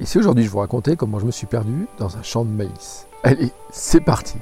Ici 0.00 0.18
aujourd'hui, 0.18 0.42
je 0.42 0.50
vous 0.50 0.58
raconter 0.58 0.96
comment 0.96 1.20
je 1.20 1.24
me 1.24 1.30
suis 1.30 1.46
perdu 1.46 1.86
dans 1.98 2.16
un 2.16 2.22
champ 2.24 2.44
de 2.44 2.50
maïs. 2.50 3.06
Allez, 3.22 3.52
c'est 3.70 4.00
parti. 4.00 4.34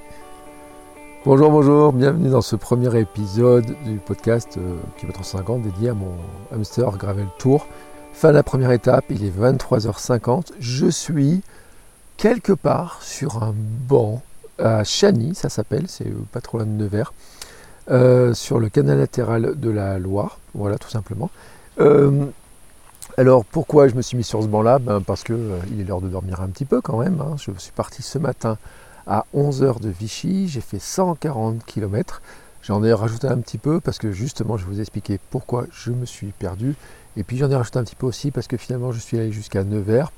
Bonjour, 1.27 1.51
bonjour, 1.51 1.93
bienvenue 1.93 2.31
dans 2.31 2.41
ce 2.41 2.57
premier 2.57 2.99
épisode 2.99 3.67
du 3.85 3.99
podcast 3.99 4.57
euh, 4.57 4.77
Kilomètre 4.97 5.23
50 5.23 5.61
dédié 5.61 5.91
à 5.91 5.95
mon 5.95 6.15
hamster 6.55 6.91
Gravel 6.97 7.27
Tour. 7.39 7.67
Fin 8.15 8.31
de 8.31 8.35
la 8.35 8.43
première 8.43 8.73
étape, 8.73 9.05
il 9.11 9.27
est 9.27 9.39
23h50. 9.39 10.53
Je 10.59 10.87
suis 10.87 11.43
quelque 12.17 12.55
part 12.55 13.03
sur 13.03 13.43
un 13.43 13.55
banc 13.55 14.23
à 14.59 14.85
Chany, 14.85 15.35
ça 15.35 15.51
s'appelle, 15.51 15.85
c'est 15.87 16.11
pas 16.33 16.41
trop 16.41 16.61
de 16.61 16.65
Nevers, 16.65 17.13
euh, 17.91 18.33
sur 18.33 18.59
le 18.59 18.71
canal 18.71 18.97
latéral 18.97 19.61
de 19.61 19.69
la 19.69 19.99
Loire, 19.99 20.39
voilà 20.55 20.79
tout 20.79 20.89
simplement. 20.89 21.29
Euh, 21.79 22.25
alors 23.19 23.45
pourquoi 23.45 23.89
je 23.89 23.95
me 23.95 24.03
suis 24.03 24.17
mis 24.17 24.25
sur 24.25 24.43
ce 24.43 24.49
banc-là 24.49 24.79
ben, 24.79 25.01
Parce 25.01 25.23
qu'il 25.23 25.35
euh, 25.35 25.59
est 25.79 25.85
l'heure 25.85 26.01
de 26.01 26.09
dormir 26.09 26.41
un 26.41 26.49
petit 26.49 26.65
peu 26.65 26.81
quand 26.81 26.99
même. 26.99 27.21
hein. 27.21 27.37
Je 27.37 27.51
suis 27.59 27.73
parti 27.73 28.03
ce 28.03 28.19
matin 28.19 28.57
à 29.07 29.25
11h 29.35 29.81
de 29.81 29.89
Vichy, 29.89 30.49
j'ai 30.49 30.61
fait 30.61 30.79
140 30.79 31.65
km. 31.65 32.23
J'en 32.63 32.85
ai 32.85 32.93
rajouté 32.93 33.27
un 33.27 33.39
petit 33.39 33.59
peu 33.59 33.81
parce 33.81 33.99
que 33.99 34.13
justement 34.13 34.57
je 34.57 34.65
vais 34.65 34.73
vous 34.75 34.81
expliquer 34.81 35.19
pourquoi 35.31 35.67
je 35.73 35.91
me 35.91 36.07
suis 36.07 36.29
perdu. 36.29 36.77
Et 37.17 37.25
puis 37.25 37.37
j'en 37.37 37.51
ai 37.51 37.57
rajouté 37.57 37.79
un 37.79 37.85
petit 37.85 37.97
peu 37.97 38.07
aussi 38.07 38.31
parce 38.31 38.47
que 38.47 38.57
finalement 38.57 38.93
je 38.93 39.01
suis 39.01 39.19
allé 39.19 39.33
jusqu'à 39.33 39.65
Nevers. 39.65 40.13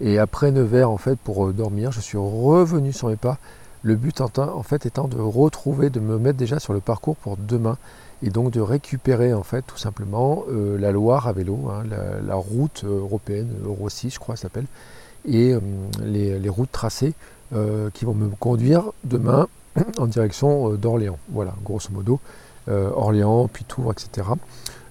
Et 0.00 0.18
après 0.18 0.52
Nevers 0.52 0.90
en 0.90 0.96
fait 0.98 1.18
pour 1.18 1.46
euh, 1.46 1.52
dormir, 1.52 1.92
je 1.92 2.00
suis 2.00 2.16
revenu 2.18 2.92
sur 2.92 3.08
mes 3.08 3.16
pas. 3.16 3.38
Le 3.82 3.96
but 3.96 4.20
en, 4.20 4.30
en 4.38 4.62
fait 4.62 4.86
étant 4.86 5.08
de 5.08 5.18
retrouver, 5.18 5.90
de 5.90 6.00
me 6.00 6.18
mettre 6.18 6.38
déjà 6.38 6.60
sur 6.60 6.72
le 6.72 6.80
parcours 6.80 7.16
pour 7.16 7.36
demain 7.36 7.76
et 8.22 8.30
donc 8.30 8.52
de 8.52 8.60
récupérer 8.60 9.32
en 9.32 9.42
fait 9.42 9.62
tout 9.62 9.78
simplement 9.78 10.44
euh, 10.50 10.78
la 10.78 10.92
Loire 10.92 11.26
à 11.26 11.32
vélo, 11.32 11.68
hein, 11.70 11.84
la, 12.26 12.34
route 12.34 12.84
européenne, 12.84 13.48
Euro 13.64 13.88
6 13.88 14.10
je 14.10 14.18
crois 14.18 14.36
s'appelle, 14.36 14.66
et 15.26 15.52
euh, 15.52 15.60
les, 16.02 16.48
routes 16.48 16.72
tracées 16.72 17.14
euh, 17.54 17.90
qui 17.92 18.04
vont 18.04 18.14
me 18.14 18.28
conduire 18.28 18.92
demain 19.04 19.48
en 19.98 20.06
direction 20.06 20.72
euh, 20.72 20.76
d'Orléans. 20.76 21.18
Voilà, 21.30 21.54
grosso 21.64 21.90
modo, 21.92 22.20
euh, 22.68 22.90
Orléans, 22.94 23.48
puis 23.48 23.64
Tours, 23.64 23.92
etc. 23.92 24.28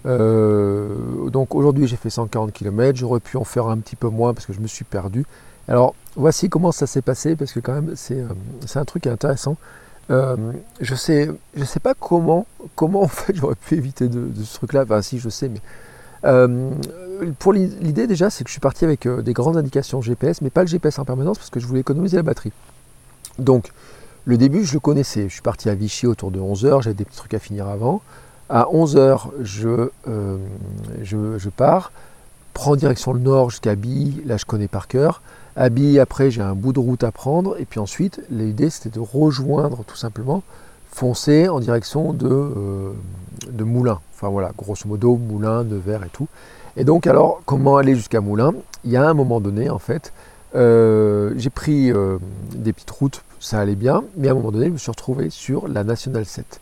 Euh, 0.06 1.30
donc 1.30 1.56
aujourd'hui 1.56 1.86
j'ai 1.86 1.98
fait 1.98 2.10
140 2.10 2.54
km, 2.54 2.98
j'aurais 2.98 3.20
pu 3.20 3.36
en 3.36 3.44
faire 3.44 3.68
un 3.68 3.78
petit 3.80 3.98
peu 3.98 4.08
moins 4.08 4.34
parce 4.34 4.46
que 4.46 4.54
je 4.54 4.62
me 4.62 4.68
suis 4.68 4.86
perdu. 4.86 5.26
Alors 5.68 5.94
voici 6.16 6.50
comment 6.50 6.72
ça 6.72 6.88
s'est 6.88 7.02
passé 7.02 7.36
parce 7.36 7.52
que 7.52 7.60
quand 7.60 7.74
même 7.74 7.94
euh, 8.12 8.28
c'est 8.66 8.80
un 8.80 8.86
truc 8.86 9.08
intéressant. 9.08 9.58
Euh, 10.12 10.36
je 10.82 10.96
sais, 10.96 11.30
je 11.56 11.64
sais 11.64 11.80
pas 11.80 11.94
comment, 11.94 12.48
comment 12.76 13.04
en 13.04 13.08
fait 13.08 13.36
j'aurais 13.38 13.56
pu 13.56 13.76
éviter 13.76 14.08
de, 14.08 14.30
ce 14.44 14.56
truc-là. 14.56 14.84
Enfin, 14.84 15.02
si 15.02 15.20
je 15.20 15.30
sais, 15.30 15.50
mais 15.50 15.62
euh, 16.26 16.72
pour 17.38 17.54
l'i- 17.54 17.74
l'idée 17.80 18.08
déjà, 18.08 18.30
c'est 18.30 18.44
que 18.44 18.50
je 18.50 18.54
suis 18.54 18.60
parti 18.62 18.86
avec 18.86 19.06
euh, 19.06 19.22
des 19.22 19.34
grandes 19.34 19.58
indications 19.58 20.02
GPS, 20.02 20.42
mais 20.42 20.50
pas 20.50 20.62
le 20.62 20.68
GPS 20.68 20.98
en 21.00 21.06
permanence 21.06 21.38
parce 21.38 21.50
que 21.50 21.60
je 21.60 21.68
voulais 21.68 21.82
économiser 21.82 22.18
la 22.18 22.24
batterie. 22.24 22.52
Donc, 23.38 23.72
le 24.26 24.38
début, 24.38 24.66
je 24.66 24.74
le 24.74 24.80
connaissais. 24.80 25.24
Je 25.30 25.34
suis 25.34 25.42
parti 25.42 25.70
à 25.70 25.76
Vichy 25.76 26.08
autour 26.08 26.32
de 26.32 26.40
11h, 26.40 26.82
j'avais 26.82 26.94
des 26.96 27.06
petits 27.06 27.18
trucs 27.18 27.34
à 27.34 27.40
finir 27.40 27.68
avant. 27.68 28.02
À 28.50 28.64
11h, 28.64 29.28
je, 29.42 29.90
je, 31.04 31.38
je 31.38 31.50
pars, 31.50 31.92
prends 32.54 32.76
direction 32.76 33.14
le 33.14 33.20
nord 33.20 33.52
jusqu'à 33.52 33.76
Billy, 33.76 34.22
là 34.26 34.38
je 34.38 34.46
connais 34.46 34.68
par 34.68 34.88
cœur. 34.88 35.22
Après, 35.56 36.32
j'ai 36.32 36.42
un 36.42 36.56
bout 36.56 36.74
de 36.74 36.80
route 36.80 37.04
à 37.04 37.12
prendre, 37.12 37.60
et 37.60 37.66
puis 37.66 37.80
ensuite, 37.80 38.22
l'idée 38.30 38.70
c'était 38.70 38.90
de 38.90 39.00
rejoindre 39.00 39.84
tout 39.86 39.98
simplement, 39.98 40.44
foncer 40.92 41.50
en 41.50 41.60
direction 41.60 42.14
de, 42.14 42.28
euh, 42.30 42.92
de 43.50 43.64
Moulins. 43.64 44.00
Enfin 44.16 44.30
voilà, 44.30 44.52
grosso 44.58 44.88
modo, 44.88 45.16
Moulins, 45.16 45.64
Nevers 45.64 46.04
et 46.04 46.10
tout. 46.10 46.28
Et 46.78 46.84
donc, 46.84 47.08
alors, 47.08 47.42
comment 47.46 47.78
aller 47.78 47.96
jusqu'à 47.96 48.22
Moulins? 48.22 48.54
Il 48.86 48.92
y 48.92 48.98
a 48.98 49.08
un 49.08 49.14
moment 49.14 49.42
donné, 49.42 49.70
en 49.70 49.80
fait, 49.80 50.14
euh, 50.56 51.34
j'ai 51.38 51.50
pris 51.50 51.92
euh, 51.92 52.18
des 52.56 52.74
petites 52.74 52.92
routes, 52.92 53.24
ça 53.40 53.60
allait 53.60 53.76
bien, 53.76 54.04
mais 54.18 54.28
à 54.28 54.32
un 54.32 54.34
moment 54.34 54.52
donné, 54.52 54.68
je 54.68 54.72
me 54.72 54.78
suis 54.78 54.92
retrouvé 54.92 55.30
sur 55.30 55.68
la 55.68 55.84
Nationale 55.84 56.26
7. 56.26 56.60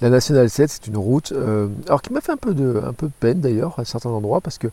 La 0.00 0.10
Nationale 0.10 0.48
7, 0.48 0.70
c'est 0.70 0.86
une 0.86 0.96
route, 0.96 1.32
euh, 1.32 1.68
alors 1.86 2.02
qui 2.02 2.12
m'a 2.12 2.20
fait 2.20 2.32
un 2.32 2.36
peu 2.36 2.54
de, 2.54 2.80
un 2.86 2.92
peu 2.92 3.08
peine 3.20 3.40
d'ailleurs 3.40 3.78
à 3.78 3.84
certains 3.84 4.10
endroits, 4.10 4.40
parce 4.40 4.58
que 4.58 4.68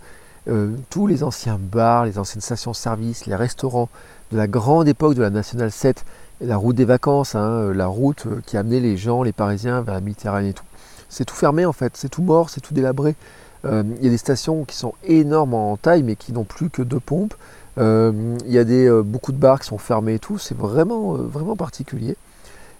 euh, 0.49 0.75
tous 0.89 1.07
les 1.07 1.23
anciens 1.23 1.59
bars, 1.59 2.05
les 2.05 2.17
anciennes 2.17 2.41
stations-service, 2.41 3.25
les 3.25 3.35
restaurants 3.35 3.89
de 4.31 4.37
la 4.37 4.47
grande 4.47 4.87
époque 4.87 5.15
de 5.15 5.21
la 5.21 5.29
Nationale 5.29 5.71
7, 5.71 6.05
la 6.41 6.55
route 6.55 6.75
des 6.75 6.85
vacances, 6.85 7.35
hein, 7.35 7.49
euh, 7.49 7.73
la 7.73 7.87
route 7.87 8.25
euh, 8.27 8.41
qui 8.45 8.55
amenait 8.55 8.79
les 8.79 8.95
gens, 8.95 9.23
les 9.23 9.33
Parisiens 9.33 9.81
vers 9.81 9.95
la 9.95 10.01
Méditerranée 10.01 10.49
et 10.49 10.53
tout, 10.53 10.63
c'est 11.09 11.25
tout 11.25 11.35
fermé 11.35 11.65
en 11.65 11.73
fait, 11.73 11.97
c'est 11.97 12.09
tout 12.09 12.21
mort, 12.21 12.49
c'est 12.49 12.61
tout 12.61 12.73
délabré. 12.73 13.15
Il 13.63 14.01
y 14.01 14.07
a 14.07 14.09
des 14.09 14.17
stations 14.17 14.63
qui 14.63 14.77
sont 14.77 14.93
énormes 15.03 15.53
en 15.53 15.75
taille, 15.75 16.01
mais 16.01 16.15
qui 16.15 16.31
n'ont 16.31 16.45
plus 16.45 16.69
que 16.69 16.81
deux 16.81 17.01
pompes. 17.01 17.33
Il 17.75 18.37
y 18.45 18.57
a 18.57 18.63
des, 18.63 18.89
beaucoup 19.03 19.33
de 19.33 19.37
bars 19.37 19.59
qui 19.59 19.67
sont 19.67 19.77
fermés 19.77 20.13
et 20.13 20.19
tout, 20.19 20.37
c'est 20.37 20.57
vraiment, 20.57 21.15
vraiment 21.15 21.57
particulier. 21.57 22.15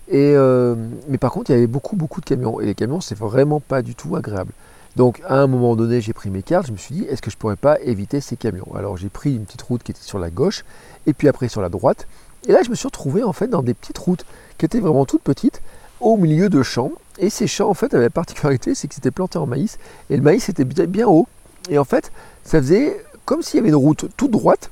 Mais 0.10 1.18
par 1.20 1.32
contre, 1.32 1.50
il 1.50 1.56
y 1.56 1.58
avait 1.58 1.68
beaucoup, 1.68 1.98
beaucoup 1.98 2.22
de 2.22 2.26
camions. 2.26 2.62
Et 2.62 2.66
les 2.68 2.76
camions, 2.76 3.02
c'est 3.02 3.18
vraiment 3.18 3.60
pas 3.60 3.82
du 3.82 3.96
tout 3.96 4.16
agréable. 4.16 4.54
Donc, 4.98 5.22
à 5.28 5.36
un 5.36 5.46
moment 5.46 5.76
donné, 5.76 6.02
j'ai 6.02 6.12
pris 6.12 6.32
mes 6.32 6.42
cartes. 6.42 6.66
Je 6.66 6.72
me 6.72 6.78
suis 6.78 6.96
dit, 6.96 7.04
est-ce 7.04 7.22
que 7.22 7.30
je 7.30 7.38
pourrais 7.38 7.56
pas 7.56 7.80
éviter 7.82 8.20
ces 8.20 8.36
camions? 8.36 8.68
Alors, 8.76 8.98
j'ai 8.98 9.10
pris 9.10 9.36
une 9.36 9.46
petite 9.46 9.62
route 9.62 9.84
qui 9.84 9.92
était 9.92 10.02
sur 10.02 10.18
la 10.18 10.32
gauche, 10.32 10.66
et 11.06 11.14
puis 11.14 11.28
après 11.28 11.50
sur 11.50 11.62
la 11.62 11.70
droite. 11.70 12.08
Et 12.48 12.52
là, 12.52 12.64
je 12.64 12.72
me 12.72 12.76
suis 12.76 12.88
retrouvé 12.88 13.22
en 13.22 13.32
fait 13.32 13.48
dans 13.48 13.62
des 13.62 13.76
petites 13.76 14.00
routes 14.00 14.26
qui 14.58 14.66
étaient 14.66 14.80
vraiment 14.80 15.06
toutes 15.06 15.22
petites, 15.22 15.62
au 16.00 16.18
milieu 16.18 16.50
de 16.50 16.64
champs. 16.64 16.92
Et 17.20 17.30
ces 17.30 17.46
champs, 17.46 17.70
en 17.70 17.76
fait, 17.76 17.94
avaient 17.94 18.06
la 18.06 18.10
particularité, 18.10 18.74
c'est 18.74 18.88
que 18.88 18.96
c'était 18.96 19.12
planté 19.12 19.38
en 19.38 19.46
maïs. 19.46 19.78
Et 20.10 20.18
le 20.18 20.24
maïs 20.24 20.50
était 20.50 20.66
bien, 20.66 21.08
haut. 21.08 21.28
Et 21.70 21.78
en 21.78 21.86
fait, 21.86 22.12
ça 22.44 22.60
faisait 22.60 23.00
comme 23.26 23.44
s'il 23.44 23.58
y 23.58 23.60
avait 23.60 23.70
une 23.70 23.76
route 23.76 24.06
toute 24.18 24.32
droite, 24.32 24.72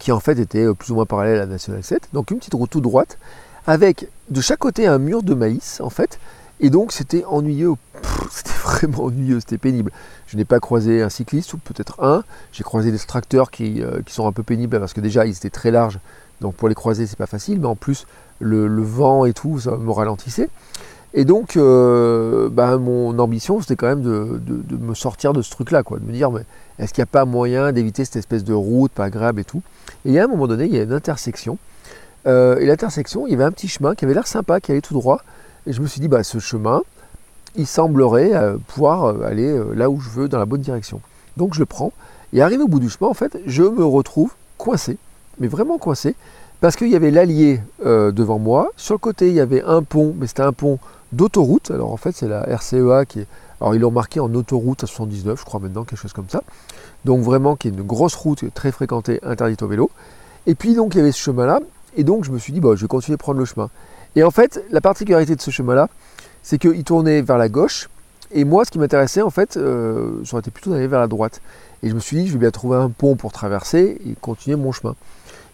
qui 0.00 0.12
en 0.12 0.20
fait 0.20 0.38
était 0.38 0.66
euh, 0.66 0.74
plus 0.74 0.90
ou 0.90 0.96
moins 0.96 1.06
parallèle 1.06 1.36
à 1.36 1.46
la 1.46 1.46
Nationale 1.46 1.82
7. 1.82 2.10
Donc, 2.12 2.30
une 2.30 2.40
petite 2.40 2.52
route 2.52 2.68
toute 2.68 2.82
droite 2.82 3.16
avec 3.66 4.08
de 4.28 4.42
chaque 4.42 4.58
côté 4.58 4.86
un 4.86 4.98
mur 4.98 5.22
de 5.22 5.32
maïs 5.32 5.80
en 5.80 5.88
fait. 5.88 6.18
Et 6.64 6.70
donc 6.70 6.92
c'était 6.92 7.26
ennuyeux, 7.26 7.74
c'était 8.30 8.58
vraiment 8.64 9.04
ennuyeux, 9.04 9.38
c'était 9.40 9.58
pénible. 9.58 9.92
Je 10.26 10.38
n'ai 10.38 10.46
pas 10.46 10.60
croisé 10.60 11.02
un 11.02 11.10
cycliste 11.10 11.52
ou 11.52 11.58
peut-être 11.58 12.02
un. 12.02 12.24
J'ai 12.52 12.64
croisé 12.64 12.90
des 12.90 12.98
tracteurs 12.98 13.50
qui, 13.50 13.82
euh, 13.82 14.00
qui 14.06 14.14
sont 14.14 14.26
un 14.26 14.32
peu 14.32 14.42
pénibles 14.42 14.80
parce 14.80 14.94
que 14.94 15.02
déjà 15.02 15.26
ils 15.26 15.36
étaient 15.36 15.50
très 15.50 15.70
larges, 15.70 15.98
donc 16.40 16.54
pour 16.54 16.70
les 16.70 16.74
croiser 16.74 17.06
c'est 17.06 17.18
pas 17.18 17.26
facile. 17.26 17.60
Mais 17.60 17.66
en 17.66 17.76
plus 17.76 18.06
le, 18.40 18.66
vent 18.82 19.26
et 19.26 19.34
tout, 19.34 19.60
ça 19.60 19.76
me 19.76 19.90
ralentissait. 19.90 20.48
Et 21.12 21.26
donc 21.26 21.58
euh, 21.58 22.48
bah, 22.48 22.78
mon 22.78 23.18
ambition 23.18 23.60
c'était 23.60 23.76
quand 23.76 23.88
même 23.88 24.02
de, 24.02 24.40
de- 24.40 24.76
me 24.78 24.94
sortir 24.94 25.34
de 25.34 25.42
ce 25.42 25.50
truc-là, 25.50 25.82
quoi, 25.82 25.98
de 25.98 26.04
me 26.06 26.12
dire 26.12 26.30
est-ce 26.78 26.94
qu'il 26.94 27.02
n'y 27.02 27.08
a 27.10 27.12
pas 27.12 27.26
moyen 27.26 27.72
d'éviter 27.72 28.06
cette 28.06 28.16
espèce 28.16 28.42
de 28.42 28.54
route 28.54 28.90
pas 28.90 29.04
agréable 29.04 29.40
et 29.40 29.44
tout? 29.44 29.60
Et 30.06 30.08
il 30.08 30.14
y 30.14 30.18
a 30.18 30.24
un 30.24 30.28
moment 30.28 30.46
donné, 30.46 30.64
il 30.64 30.74
y 30.74 30.78
a 30.78 30.84
une 30.84 30.94
intersection. 30.94 31.58
Euh, 32.26 32.56
et 32.58 32.64
l'intersection, 32.64 33.26
il 33.26 33.32
y 33.32 33.34
avait 33.34 33.44
un 33.44 33.52
petit 33.52 33.68
chemin 33.68 33.94
qui 33.94 34.06
avait 34.06 34.14
l'air 34.14 34.26
sympa, 34.26 34.60
qui 34.60 34.72
allait 34.72 34.80
tout 34.80 34.94
droit. 34.94 35.20
Et 35.66 35.72
je 35.72 35.80
me 35.80 35.86
suis 35.86 36.00
dit, 36.00 36.08
bah, 36.08 36.22
ce 36.22 36.38
chemin, 36.38 36.82
il 37.56 37.66
semblerait 37.66 38.34
euh, 38.34 38.56
pouvoir 38.66 39.04
euh, 39.04 39.24
aller 39.24 39.48
euh, 39.48 39.72
là 39.74 39.88
où 39.90 40.00
je 40.00 40.10
veux, 40.10 40.28
dans 40.28 40.38
la 40.38 40.46
bonne 40.46 40.60
direction. 40.60 41.00
Donc 41.36 41.54
je 41.54 41.60
le 41.60 41.66
prends. 41.66 41.92
Et 42.32 42.42
arrivé 42.42 42.62
au 42.62 42.68
bout 42.68 42.80
du 42.80 42.90
chemin, 42.90 43.08
en 43.08 43.14
fait, 43.14 43.38
je 43.46 43.62
me 43.62 43.84
retrouve 43.84 44.34
coincé, 44.58 44.98
mais 45.38 45.46
vraiment 45.46 45.78
coincé, 45.78 46.16
parce 46.60 46.76
qu'il 46.76 46.88
y 46.88 46.96
avait 46.96 47.10
l'allier 47.10 47.60
devant 47.84 48.38
moi. 48.38 48.72
Sur 48.76 48.94
le 48.94 48.98
côté, 48.98 49.28
il 49.28 49.34
y 49.34 49.40
avait 49.40 49.62
un 49.62 49.82
pont, 49.82 50.14
mais 50.18 50.26
c'était 50.26 50.42
un 50.42 50.52
pont 50.52 50.78
d'autoroute. 51.12 51.70
Alors 51.70 51.92
en 51.92 51.96
fait, 51.96 52.12
c'est 52.12 52.26
la 52.26 52.42
RCEA 52.42 53.04
qui 53.06 53.20
est. 53.20 53.26
Alors 53.60 53.74
ils 53.74 53.80
l'ont 53.80 53.90
marqué 53.90 54.18
en 54.18 54.32
autoroute 54.34 54.82
à 54.82 54.86
79, 54.86 55.38
je 55.38 55.44
crois 55.44 55.60
maintenant, 55.60 55.84
quelque 55.84 55.98
chose 55.98 56.12
comme 56.12 56.28
ça. 56.28 56.42
Donc 57.04 57.22
vraiment, 57.22 57.54
qui 57.54 57.68
est 57.68 57.70
une 57.70 57.82
grosse 57.82 58.14
route 58.14 58.44
très 58.52 58.72
fréquentée, 58.72 59.20
interdite 59.22 59.62
au 59.62 59.68
vélo. 59.68 59.90
Et 60.46 60.54
puis 60.54 60.74
donc 60.74 60.94
il 60.94 60.98
y 60.98 61.00
avait 61.00 61.12
ce 61.12 61.20
chemin-là, 61.20 61.60
et 61.96 62.04
donc 62.04 62.24
je 62.24 62.30
me 62.30 62.38
suis 62.38 62.52
dit, 62.52 62.60
je 62.62 62.80
vais 62.82 62.88
continuer 62.88 63.16
de 63.16 63.22
prendre 63.22 63.38
le 63.38 63.44
chemin. 63.44 63.70
Et 64.16 64.22
en 64.22 64.30
fait, 64.30 64.62
la 64.70 64.80
particularité 64.80 65.34
de 65.34 65.40
ce 65.40 65.50
chemin-là, 65.50 65.88
c'est 66.42 66.58
qu'il 66.58 66.84
tournait 66.84 67.22
vers 67.22 67.38
la 67.38 67.48
gauche, 67.48 67.88
et 68.32 68.44
moi, 68.44 68.64
ce 68.64 68.70
qui 68.70 68.78
m'intéressait, 68.78 69.22
en 69.22 69.30
fait, 69.30 69.56
euh, 69.56 70.24
ça 70.24 70.34
aurait 70.34 70.40
été 70.40 70.50
plutôt 70.50 70.70
d'aller 70.70 70.88
vers 70.88 71.00
la 71.00 71.06
droite. 71.06 71.40
Et 71.82 71.88
je 71.88 71.94
me 71.94 72.00
suis 72.00 72.16
dit, 72.16 72.26
je 72.26 72.32
vais 72.32 72.40
bien 72.40 72.50
trouver 72.50 72.76
un 72.76 72.90
pont 72.90 73.14
pour 73.14 73.32
traverser 73.32 73.98
et 74.04 74.14
continuer 74.20 74.56
mon 74.56 74.72
chemin. 74.72 74.96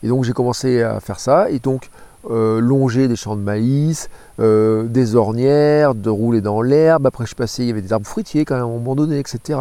Et 0.03 0.09
donc 0.09 0.25
j'ai 0.25 0.33
commencé 0.33 0.83
à 0.83 0.99
faire 1.01 1.21
ça, 1.21 1.51
et 1.51 1.59
donc 1.59 1.91
euh, 2.31 2.59
longer 2.59 3.07
des 3.07 3.17
champs 3.17 3.37
de 3.37 3.43
maïs, 3.43 4.09
euh, 4.39 4.85
des 4.85 5.15
ornières, 5.15 5.95
de 5.95 6.09
rouler 6.09 6.41
dans 6.41 6.63
l'herbe. 6.63 7.07
Après 7.07 7.27
je 7.27 7.35
passé, 7.35 7.65
il 7.65 7.69
y 7.69 7.71
avait 7.71 7.83
des 7.83 7.93
arbres 7.93 8.07
fruitiers 8.07 8.47
quand 8.47 8.55
même 8.55 8.65
à 8.65 8.67
un 8.67 8.71
moment 8.71 8.95
donné, 8.95 9.19
etc. 9.19 9.61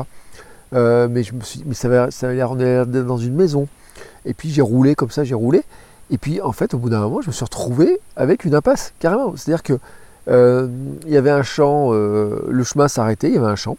mais 0.72 1.24
je 1.24 1.34
me 1.34 1.42
suis 1.42 1.62
ça 1.74 1.88
avait, 1.88 2.12
ça 2.12 2.28
avait 2.28 2.36
l'air 2.36 2.86
dans 2.86 3.18
une 3.18 3.36
maison. 3.36 3.68
Et 4.26 4.34
puis 4.34 4.50
j'ai 4.50 4.62
roulé 4.62 4.96
comme 4.96 5.12
ça, 5.12 5.26
j'ai 5.26 5.36
roulé. 5.36 5.64
Et 6.12 6.18
puis 6.18 6.42
en 6.42 6.52
fait, 6.52 6.74
au 6.74 6.78
bout 6.78 6.90
d'un 6.90 7.00
moment, 7.02 7.22
je 7.22 7.28
me 7.28 7.32
suis 7.32 7.46
retrouvé 7.46 8.00
avec 8.16 8.46
une 8.46 8.56
impasse, 8.56 8.94
carrément. 9.00 9.36
C'est-à-dire 9.36 9.64
que 9.64 9.80
il 10.28 11.12
y 11.12 11.18
avait 11.18 11.32
un 11.32 11.42
champ, 11.42 11.92
le 11.92 12.64
chemin 12.64 12.88
s'arrêtait, 12.88 13.30
il 13.30 13.36
y 13.36 13.38
avait 13.38 13.48
un 13.48 13.56
champ. 13.56 13.78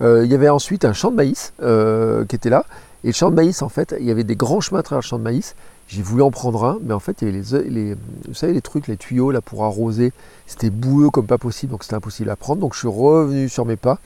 il 0.00 0.26
y 0.26 0.34
avait 0.34 0.48
ensuite 0.48 0.84
un 0.84 0.92
champ 0.92 1.10
de 1.10 1.16
maïs 1.16 1.52
qui 1.58 2.36
était 2.36 2.50
là. 2.50 2.64
Et 3.02 3.08
le 3.08 3.12
champ 3.12 3.30
de 3.30 3.34
maïs, 3.34 3.62
en 3.62 3.68
fait, 3.68 3.94
il 3.98 4.06
y 4.06 4.10
avait 4.12 4.22
des 4.22 4.36
grands 4.36 4.60
chemins 4.60 4.80
à 4.80 4.82
travers 4.84 5.00
le 5.00 5.06
champ 5.06 5.18
de 5.18 5.24
maïs. 5.24 5.56
J'ai 5.88 6.02
voulu 6.02 6.22
en 6.22 6.30
prendre 6.30 6.64
un, 6.64 6.78
mais 6.84 6.94
en 6.94 7.00
fait, 7.00 7.22
il 7.22 7.26
y 7.26 7.30
avait 7.30 7.68
les, 7.68 7.94
vous 8.28 8.34
savez, 8.34 8.52
les 8.52 8.60
trucs, 8.60 8.86
les 8.86 8.96
tuyaux 8.96 9.32
là 9.32 9.40
pour 9.40 9.64
arroser. 9.64 10.12
C'était 10.46 10.70
boueux 10.70 11.10
comme 11.10 11.26
pas 11.26 11.38
possible, 11.38 11.72
donc 11.72 11.82
c'était 11.82 11.96
impossible 11.96 12.30
à 12.30 12.36
prendre. 12.36 12.60
Donc 12.60 12.74
je 12.74 12.78
suis 12.78 12.88
revenu 12.88 13.48
sur 13.48 13.64
mes 13.64 13.74
pas 13.74 13.98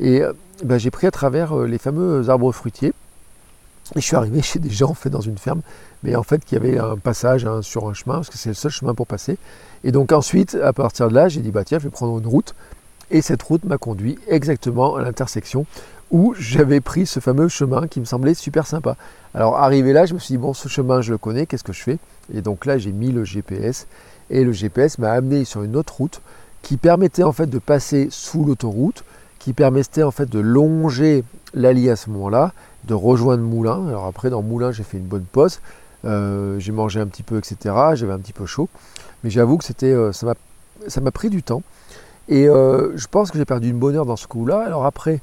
et 0.00 0.22
euh, 0.22 0.32
ben, 0.64 0.78
j'ai 0.78 0.90
pris 0.90 1.06
à 1.06 1.10
travers 1.10 1.56
euh, 1.56 1.66
les 1.66 1.78
fameux 1.78 2.28
arbres 2.28 2.52
fruitiers. 2.52 2.92
Et 3.94 4.00
je 4.00 4.06
suis 4.06 4.16
arrivé 4.16 4.42
chez 4.42 4.58
des 4.58 4.70
gens, 4.70 4.90
en 4.90 4.94
fait, 4.94 5.10
dans 5.10 5.20
une 5.20 5.38
ferme, 5.38 5.60
mais 6.06 6.14
en 6.14 6.22
fait, 6.22 6.44
qui 6.44 6.54
avait 6.54 6.78
un 6.78 6.96
passage 6.96 7.46
sur 7.62 7.88
un 7.88 7.92
chemin, 7.92 8.14
parce 8.14 8.30
que 8.30 8.38
c'est 8.38 8.50
le 8.50 8.54
seul 8.54 8.70
chemin 8.70 8.94
pour 8.94 9.08
passer. 9.08 9.38
Et 9.82 9.90
donc 9.90 10.12
ensuite, 10.12 10.56
à 10.62 10.72
partir 10.72 11.08
de 11.08 11.14
là, 11.14 11.28
j'ai 11.28 11.40
dit, 11.40 11.50
bah 11.50 11.64
tiens, 11.64 11.78
je 11.78 11.84
vais 11.84 11.90
prendre 11.90 12.16
une 12.18 12.26
route. 12.26 12.54
Et 13.10 13.22
cette 13.22 13.42
route 13.42 13.64
m'a 13.64 13.76
conduit 13.76 14.16
exactement 14.28 14.94
à 14.96 15.02
l'intersection 15.02 15.66
où 16.12 16.34
j'avais 16.38 16.80
pris 16.80 17.06
ce 17.06 17.18
fameux 17.18 17.48
chemin 17.48 17.88
qui 17.88 17.98
me 17.98 18.04
semblait 18.04 18.34
super 18.34 18.68
sympa. 18.68 18.96
Alors 19.34 19.56
arrivé 19.56 19.92
là, 19.92 20.06
je 20.06 20.14
me 20.14 20.20
suis 20.20 20.34
dit, 20.34 20.38
bon, 20.38 20.54
ce 20.54 20.68
chemin, 20.68 21.00
je 21.00 21.10
le 21.10 21.18
connais, 21.18 21.46
qu'est-ce 21.46 21.64
que 21.64 21.72
je 21.72 21.82
fais? 21.82 21.98
Et 22.32 22.40
donc 22.40 22.66
là, 22.66 22.78
j'ai 22.78 22.92
mis 22.92 23.10
le 23.10 23.24
GPS, 23.24 23.88
et 24.30 24.44
le 24.44 24.52
GPS 24.52 24.98
m'a 24.98 25.10
amené 25.10 25.44
sur 25.44 25.64
une 25.64 25.74
autre 25.74 25.96
route 25.96 26.20
qui 26.62 26.76
permettait 26.76 27.24
en 27.24 27.32
fait 27.32 27.46
de 27.46 27.58
passer 27.58 28.08
sous 28.10 28.44
l'autoroute, 28.44 29.02
qui 29.40 29.52
permettait 29.52 30.04
en 30.04 30.12
fait 30.12 30.28
de 30.30 30.38
longer 30.38 31.24
l'Ali 31.54 31.90
à 31.90 31.96
ce 31.96 32.10
moment-là, 32.10 32.52
de 32.84 32.94
rejoindre 32.94 33.42
Moulin. 33.42 33.88
Alors 33.88 34.06
après, 34.06 34.30
dans 34.30 34.42
Moulin, 34.42 34.70
j'ai 34.70 34.84
fait 34.84 34.98
une 34.98 35.06
bonne 35.06 35.24
pause, 35.24 35.58
euh, 36.04 36.58
j'ai 36.58 36.72
mangé 36.72 37.00
un 37.00 37.06
petit 37.06 37.22
peu, 37.22 37.38
etc. 37.38 37.74
J'avais 37.94 38.12
un 38.12 38.18
petit 38.18 38.32
peu 38.32 38.46
chaud, 38.46 38.68
mais 39.24 39.30
j'avoue 39.30 39.58
que 39.58 39.64
c'était, 39.64 39.92
euh, 39.92 40.12
ça 40.12 41.00
m'a 41.00 41.10
pris 41.10 41.30
du 41.30 41.42
temps. 41.42 41.62
Et 42.28 42.48
euh, 42.48 42.96
je 42.96 43.06
pense 43.06 43.30
que 43.30 43.38
j'ai 43.38 43.44
perdu 43.44 43.70
une 43.70 43.78
bonne 43.78 43.96
heure 43.96 44.06
dans 44.06 44.16
ce 44.16 44.26
coup-là. 44.26 44.60
Alors 44.60 44.84
après, 44.84 45.20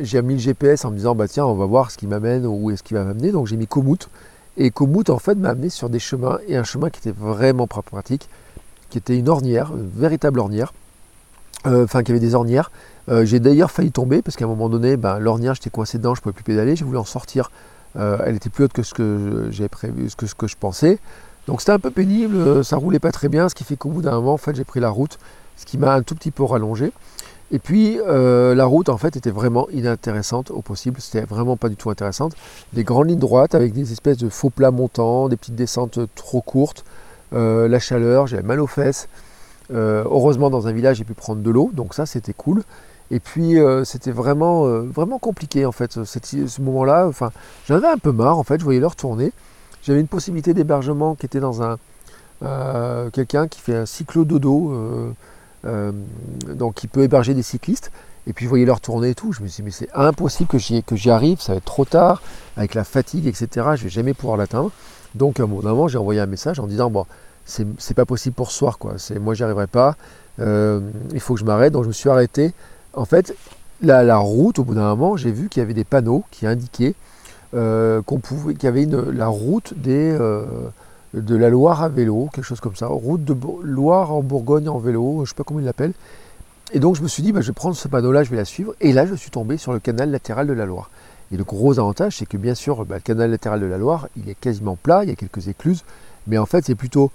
j'ai 0.00 0.22
mis 0.22 0.34
le 0.34 0.40
GPS 0.40 0.84
en 0.84 0.90
me 0.90 0.96
disant 0.96 1.14
bah 1.14 1.28
tiens 1.28 1.44
on 1.44 1.54
va 1.54 1.66
voir 1.66 1.90
ce 1.90 1.98
qui 1.98 2.06
m'amène 2.06 2.46
où 2.46 2.70
est-ce 2.70 2.82
qu'il 2.82 2.96
va 2.96 3.04
m'amener 3.04 3.30
donc 3.30 3.46
j'ai 3.46 3.58
mis 3.58 3.66
Komoot 3.66 4.08
et 4.56 4.70
Komoot 4.70 5.10
en 5.10 5.18
fait 5.18 5.34
m'a 5.34 5.50
amené 5.50 5.68
sur 5.68 5.90
des 5.90 5.98
chemins 5.98 6.38
et 6.48 6.56
un 6.56 6.64
chemin 6.64 6.88
qui 6.88 7.00
était 7.00 7.14
vraiment 7.18 7.66
pratique 7.66 8.30
qui 8.88 8.96
était 8.96 9.18
une 9.18 9.28
ornière 9.28 9.72
une 9.76 9.90
véritable 9.90 10.38
ornière 10.38 10.72
enfin 11.66 12.02
qui 12.02 12.12
avait 12.12 12.20
des 12.20 12.34
ornières 12.34 12.70
j'ai 13.24 13.38
d'ailleurs 13.38 13.70
failli 13.70 13.90
tomber 13.90 14.22
parce 14.22 14.36
qu'à 14.36 14.46
un 14.46 14.48
moment 14.48 14.70
donné 14.70 14.96
ben, 14.96 15.18
l'ornière 15.18 15.54
j'étais 15.54 15.68
coincé 15.68 15.98
dedans 15.98 16.14
je 16.14 16.22
pouvais 16.22 16.32
plus 16.32 16.44
pédaler 16.44 16.74
j'ai 16.74 16.86
voulu 16.86 16.96
en 16.96 17.04
sortir 17.04 17.50
elle 17.96 18.36
était 18.36 18.50
plus 18.50 18.64
haute 18.64 18.72
que 18.72 18.82
ce 18.82 18.94
que 18.94 19.66
prévu 19.68 20.08
que, 20.16 20.26
ce 20.26 20.34
que 20.34 20.46
je 20.46 20.56
pensais 20.58 20.98
donc 21.46 21.60
c'était 21.60 21.72
un 21.72 21.78
peu 21.78 21.90
pénible 21.90 22.64
ça 22.64 22.76
roulait 22.76 22.98
pas 22.98 23.12
très 23.12 23.28
bien 23.28 23.48
ce 23.48 23.54
qui 23.54 23.64
fait 23.64 23.76
qu'au 23.76 23.90
bout 23.90 24.02
d'un 24.02 24.12
moment 24.12 24.38
j'ai 24.52 24.64
pris 24.64 24.80
la 24.80 24.90
route 24.90 25.18
ce 25.56 25.64
qui 25.64 25.78
m'a 25.78 25.94
un 25.94 26.02
tout 26.02 26.14
petit 26.14 26.30
peu 26.30 26.42
rallongé 26.42 26.92
et 27.54 27.58
puis 27.58 28.00
euh, 28.00 28.54
la 28.54 28.64
route 28.64 28.88
en 28.88 28.96
fait 28.96 29.16
était 29.16 29.30
vraiment 29.30 29.68
inintéressante 29.70 30.50
au 30.50 30.62
possible, 30.62 31.00
c'était 31.00 31.24
vraiment 31.24 31.56
pas 31.56 31.68
du 31.68 31.76
tout 31.76 31.90
intéressante. 31.90 32.34
Des 32.72 32.84
grandes 32.84 33.10
lignes 33.10 33.18
droites 33.18 33.54
avec 33.54 33.72
des 33.72 33.92
espèces 33.92 34.16
de 34.16 34.28
faux 34.28 34.50
plats 34.50 34.70
montants, 34.70 35.28
des 35.28 35.36
petites 35.36 35.54
descentes 35.54 36.00
trop 36.14 36.40
courtes, 36.40 36.84
euh, 37.32 37.68
la 37.68 37.78
chaleur, 37.78 38.26
j'avais 38.26 38.42
mal 38.42 38.60
aux 38.60 38.66
fesses. 38.66 39.08
Euh, 39.72 40.04
heureusement 40.04 40.50
dans 40.50 40.66
un 40.66 40.72
village 40.72 40.98
j'ai 40.98 41.04
pu 41.04 41.14
prendre 41.14 41.42
de 41.42 41.50
l'eau, 41.50 41.70
donc 41.72 41.94
ça 41.94 42.06
c'était 42.06 42.32
cool. 42.32 42.64
Et 43.14 43.20
puis 43.20 43.56
c'était 43.84 44.10
vraiment, 44.10 44.64
vraiment 44.80 45.18
compliqué 45.18 45.64
en 45.66 45.72
fait 45.72 46.04
ce 46.04 46.60
moment-là. 46.60 47.06
Enfin, 47.06 47.30
j'en 47.68 47.76
avais 47.76 47.86
un 47.86 47.98
peu 47.98 48.10
marre 48.10 48.38
en 48.38 48.42
fait, 48.42 48.58
je 48.58 48.64
voyais 48.64 48.80
l'heure 48.80 48.96
tourner. 48.96 49.32
J'avais 49.82 50.00
une 50.00 50.08
possibilité 50.08 50.52
d'hébergement 50.52 51.14
qui 51.14 51.26
était 51.26 51.40
dans 51.40 51.62
un 51.62 51.78
quelqu'un 53.12 53.46
qui 53.46 53.60
fait 53.60 53.76
un 53.76 53.86
cyclo 53.86 54.24
dodo 54.24 55.14
euh, 55.66 55.92
donc 56.46 56.82
il 56.84 56.88
peut 56.88 57.02
héberger 57.02 57.34
des 57.34 57.42
cyclistes. 57.42 57.90
Et 58.26 58.32
puis 58.32 58.46
je 58.46 58.48
voyais 58.48 58.64
leur 58.64 58.80
tourner 58.80 59.10
et 59.10 59.14
tout. 59.14 59.32
Je 59.32 59.42
me 59.42 59.48
suis 59.48 59.62
dit, 59.62 59.66
mais 59.66 59.70
c'est 59.70 59.90
impossible 59.94 60.48
que 60.48 60.58
j'y, 60.58 61.10
arrive, 61.10 61.40
ça 61.40 61.52
va 61.52 61.58
être 61.58 61.64
trop 61.64 61.84
tard, 61.84 62.22
avec 62.56 62.74
la 62.74 62.84
fatigue, 62.84 63.26
etc. 63.26 63.48
Je 63.76 63.84
vais 63.84 63.90
jamais 63.90 64.14
pouvoir 64.14 64.38
l'atteindre. 64.38 64.70
Donc 65.14 65.40
à 65.40 65.42
un 65.42 65.46
moment, 65.46 65.88
j'ai 65.88 65.98
envoyé 65.98 66.20
un 66.20 66.26
message 66.26 66.58
en 66.58 66.66
disant, 66.66 66.90
bon, 66.90 67.04
c'est, 67.44 67.94
pas 67.94 68.06
possible 68.06 68.34
pour 68.34 68.50
ce 68.50 68.58
soir, 68.58 68.78
quoi. 68.78 68.94
C'est, 68.96 69.18
moi, 69.18 69.34
arriverai 69.38 69.66
pas. 69.66 69.96
Euh, 70.40 70.80
il 71.12 71.20
faut 71.20 71.34
que 71.34 71.40
je 71.40 71.44
m'arrête. 71.44 71.74
Donc 71.74 71.82
je 71.82 71.88
me 71.88 71.92
suis 71.92 72.08
arrêté. 72.08 72.54
En 72.96 73.04
fait, 73.04 73.34
la, 73.82 74.16
route, 74.16 74.58
au 74.58 74.64
bout 74.64 74.74
d'un 74.74 74.94
moment, 74.94 75.16
j'ai 75.16 75.32
vu 75.32 75.48
qu'il 75.48 75.60
y 75.60 75.64
avait 75.64 75.74
des 75.74 75.84
panneaux 75.84 76.24
qui 76.30 76.46
indiquaient 76.46 76.94
euh, 77.54 78.02
qu'on 78.02 78.18
pouvait, 78.18 78.54
qu'il 78.54 78.64
y 78.64 78.66
avait 78.66 78.86
la 79.12 79.28
route 79.28 79.74
des, 79.76 80.16
de 81.14 81.36
la 81.36 81.48
Loire 81.48 81.82
à 81.82 81.88
vélo, 81.88 82.28
quelque 82.32 82.44
chose 82.44 82.60
comme 82.60 82.76
ça, 82.76 82.86
route 82.86 83.24
de 83.24 83.36
Loire 83.62 84.12
en 84.12 84.22
Bourgogne 84.22 84.68
en 84.68 84.78
vélo, 84.78 85.16
je 85.18 85.20
ne 85.20 85.26
sais 85.26 85.34
pas 85.34 85.44
comment 85.44 85.60
il 85.60 85.66
l'appelle. 85.66 85.92
Et 86.72 86.80
donc 86.80 86.96
je 86.96 87.02
me 87.02 87.08
suis 87.08 87.22
dit, 87.22 87.32
bah, 87.32 87.40
je 87.40 87.48
vais 87.48 87.52
prendre 87.52 87.76
ce 87.76 87.86
panneau-là, 87.88 88.24
je 88.24 88.30
vais 88.30 88.36
la 88.36 88.44
suivre. 88.44 88.74
Et 88.80 88.92
là, 88.92 89.06
je 89.06 89.14
suis 89.14 89.30
tombé 89.30 89.56
sur 89.56 89.72
le 89.72 89.78
canal 89.78 90.10
latéral 90.10 90.46
de 90.46 90.52
la 90.52 90.66
Loire. 90.66 90.90
Et 91.32 91.36
le 91.36 91.44
gros 91.44 91.78
avantage, 91.78 92.18
c'est 92.18 92.26
que 92.26 92.36
bien 92.36 92.54
sûr, 92.54 92.84
bah, 92.84 92.96
le 92.96 93.00
canal 93.00 93.30
latéral 93.30 93.60
de 93.60 93.66
la 93.66 93.78
Loire, 93.78 94.08
il 94.16 94.28
est 94.28 94.34
quasiment 94.34 94.76
plat, 94.76 95.04
il 95.04 95.10
y 95.10 95.12
a 95.12 95.16
quelques 95.16 95.48
écluses, 95.48 95.84
mais 96.26 96.38
en 96.38 96.46
fait, 96.46 96.64
c'est 96.64 96.74
plutôt 96.74 97.10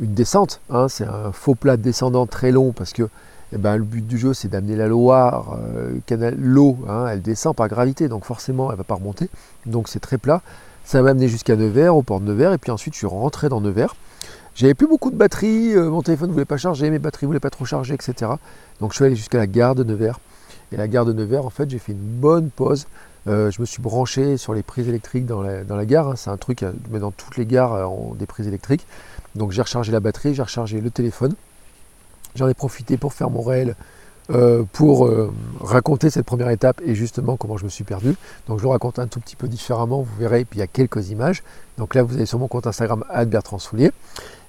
une 0.00 0.14
descente. 0.14 0.60
Hein. 0.70 0.88
c'est 0.88 1.04
un 1.04 1.32
faux 1.32 1.54
plat 1.54 1.76
descendant 1.76 2.26
très 2.26 2.50
long 2.50 2.72
parce 2.72 2.92
que 2.92 3.08
eh 3.54 3.58
ben, 3.58 3.76
le 3.76 3.84
but 3.84 4.06
du 4.06 4.18
jeu, 4.18 4.32
c'est 4.32 4.48
d'amener 4.48 4.76
la 4.76 4.88
Loire, 4.88 5.58
euh, 5.68 6.32
l'eau, 6.38 6.78
hein, 6.88 7.06
elle 7.10 7.20
descend 7.20 7.54
par 7.54 7.68
gravité, 7.68 8.08
donc 8.08 8.24
forcément, 8.24 8.68
elle 8.70 8.74
ne 8.74 8.78
va 8.78 8.84
pas 8.84 8.94
remonter. 8.94 9.28
Donc 9.66 9.88
c'est 9.88 10.00
très 10.00 10.18
plat. 10.18 10.40
Ça 10.84 11.02
m'a 11.02 11.10
amené 11.10 11.28
jusqu'à 11.28 11.54
Nevers, 11.54 11.94
au 11.94 12.02
port 12.02 12.20
de 12.20 12.26
Nevers, 12.26 12.52
et 12.52 12.58
puis 12.58 12.70
ensuite 12.70 12.94
je 12.94 12.98
suis 12.98 13.06
rentré 13.06 13.48
dans 13.48 13.60
Nevers. 13.60 13.94
J'avais 14.54 14.74
plus 14.74 14.86
beaucoup 14.86 15.10
de 15.10 15.16
batterie, 15.16 15.74
euh, 15.74 15.90
mon 15.90 16.02
téléphone 16.02 16.28
ne 16.28 16.32
voulait 16.32 16.44
pas 16.44 16.56
charger, 16.56 16.90
mes 16.90 16.98
batteries 16.98 17.26
ne 17.26 17.28
voulaient 17.28 17.40
pas 17.40 17.50
trop 17.50 17.64
charger, 17.64 17.94
etc. 17.94 18.32
Donc 18.80 18.92
je 18.92 18.96
suis 18.96 19.04
allé 19.04 19.16
jusqu'à 19.16 19.38
la 19.38 19.46
gare 19.46 19.74
de 19.74 19.84
Nevers. 19.84 20.18
Et 20.72 20.76
la 20.76 20.88
gare 20.88 21.04
de 21.04 21.12
Nevers, 21.12 21.44
en 21.44 21.50
fait, 21.50 21.68
j'ai 21.68 21.78
fait 21.78 21.92
une 21.92 21.98
bonne 21.98 22.50
pause. 22.50 22.86
Euh, 23.28 23.50
je 23.50 23.60
me 23.60 23.66
suis 23.66 23.82
branché 23.82 24.36
sur 24.36 24.52
les 24.54 24.62
prises 24.62 24.88
électriques 24.88 25.26
dans 25.26 25.42
la, 25.42 25.84
gare. 25.84 26.08
Hein. 26.08 26.16
C'est 26.16 26.30
un 26.30 26.36
truc, 26.38 26.62
euh, 26.62 26.72
mais 26.90 26.98
dans 26.98 27.10
toutes 27.10 27.36
les 27.36 27.46
gares 27.46 27.90
ont 27.90 28.14
des 28.14 28.26
prises 28.26 28.48
électriques. 28.48 28.86
Donc 29.34 29.52
j'ai 29.52 29.62
rechargé 29.62 29.92
la 29.92 30.00
batterie, 30.00 30.34
j'ai 30.34 30.42
rechargé 30.42 30.80
le 30.80 30.90
téléphone. 30.90 31.34
J'en 32.34 32.48
ai 32.48 32.54
profité 32.54 32.96
pour 32.96 33.12
faire 33.12 33.30
mon 33.30 33.42
réel 33.42 33.74
euh, 34.30 34.62
pour 34.72 35.06
euh, 35.06 35.32
raconter 35.60 36.08
cette 36.08 36.24
première 36.24 36.48
étape 36.48 36.80
et 36.86 36.94
justement 36.94 37.36
comment 37.36 37.56
je 37.56 37.64
me 37.64 37.68
suis 37.68 37.82
perdu. 37.84 38.14
Donc 38.46 38.58
je 38.58 38.62
le 38.62 38.70
raconte 38.70 39.00
un 39.00 39.08
tout 39.08 39.18
petit 39.18 39.34
peu 39.34 39.48
différemment, 39.48 40.00
vous 40.02 40.16
verrez, 40.16 40.44
puis 40.44 40.58
il 40.58 40.60
y 40.60 40.62
a 40.62 40.68
quelques 40.68 41.10
images. 41.10 41.42
Donc 41.76 41.94
là, 41.94 42.04
vous 42.04 42.14
avez 42.14 42.24
sur 42.24 42.38
mon 42.38 42.46
compte 42.46 42.66
Instagram 42.66 43.04
Bertrand 43.26 43.58
Soulier. 43.58 43.90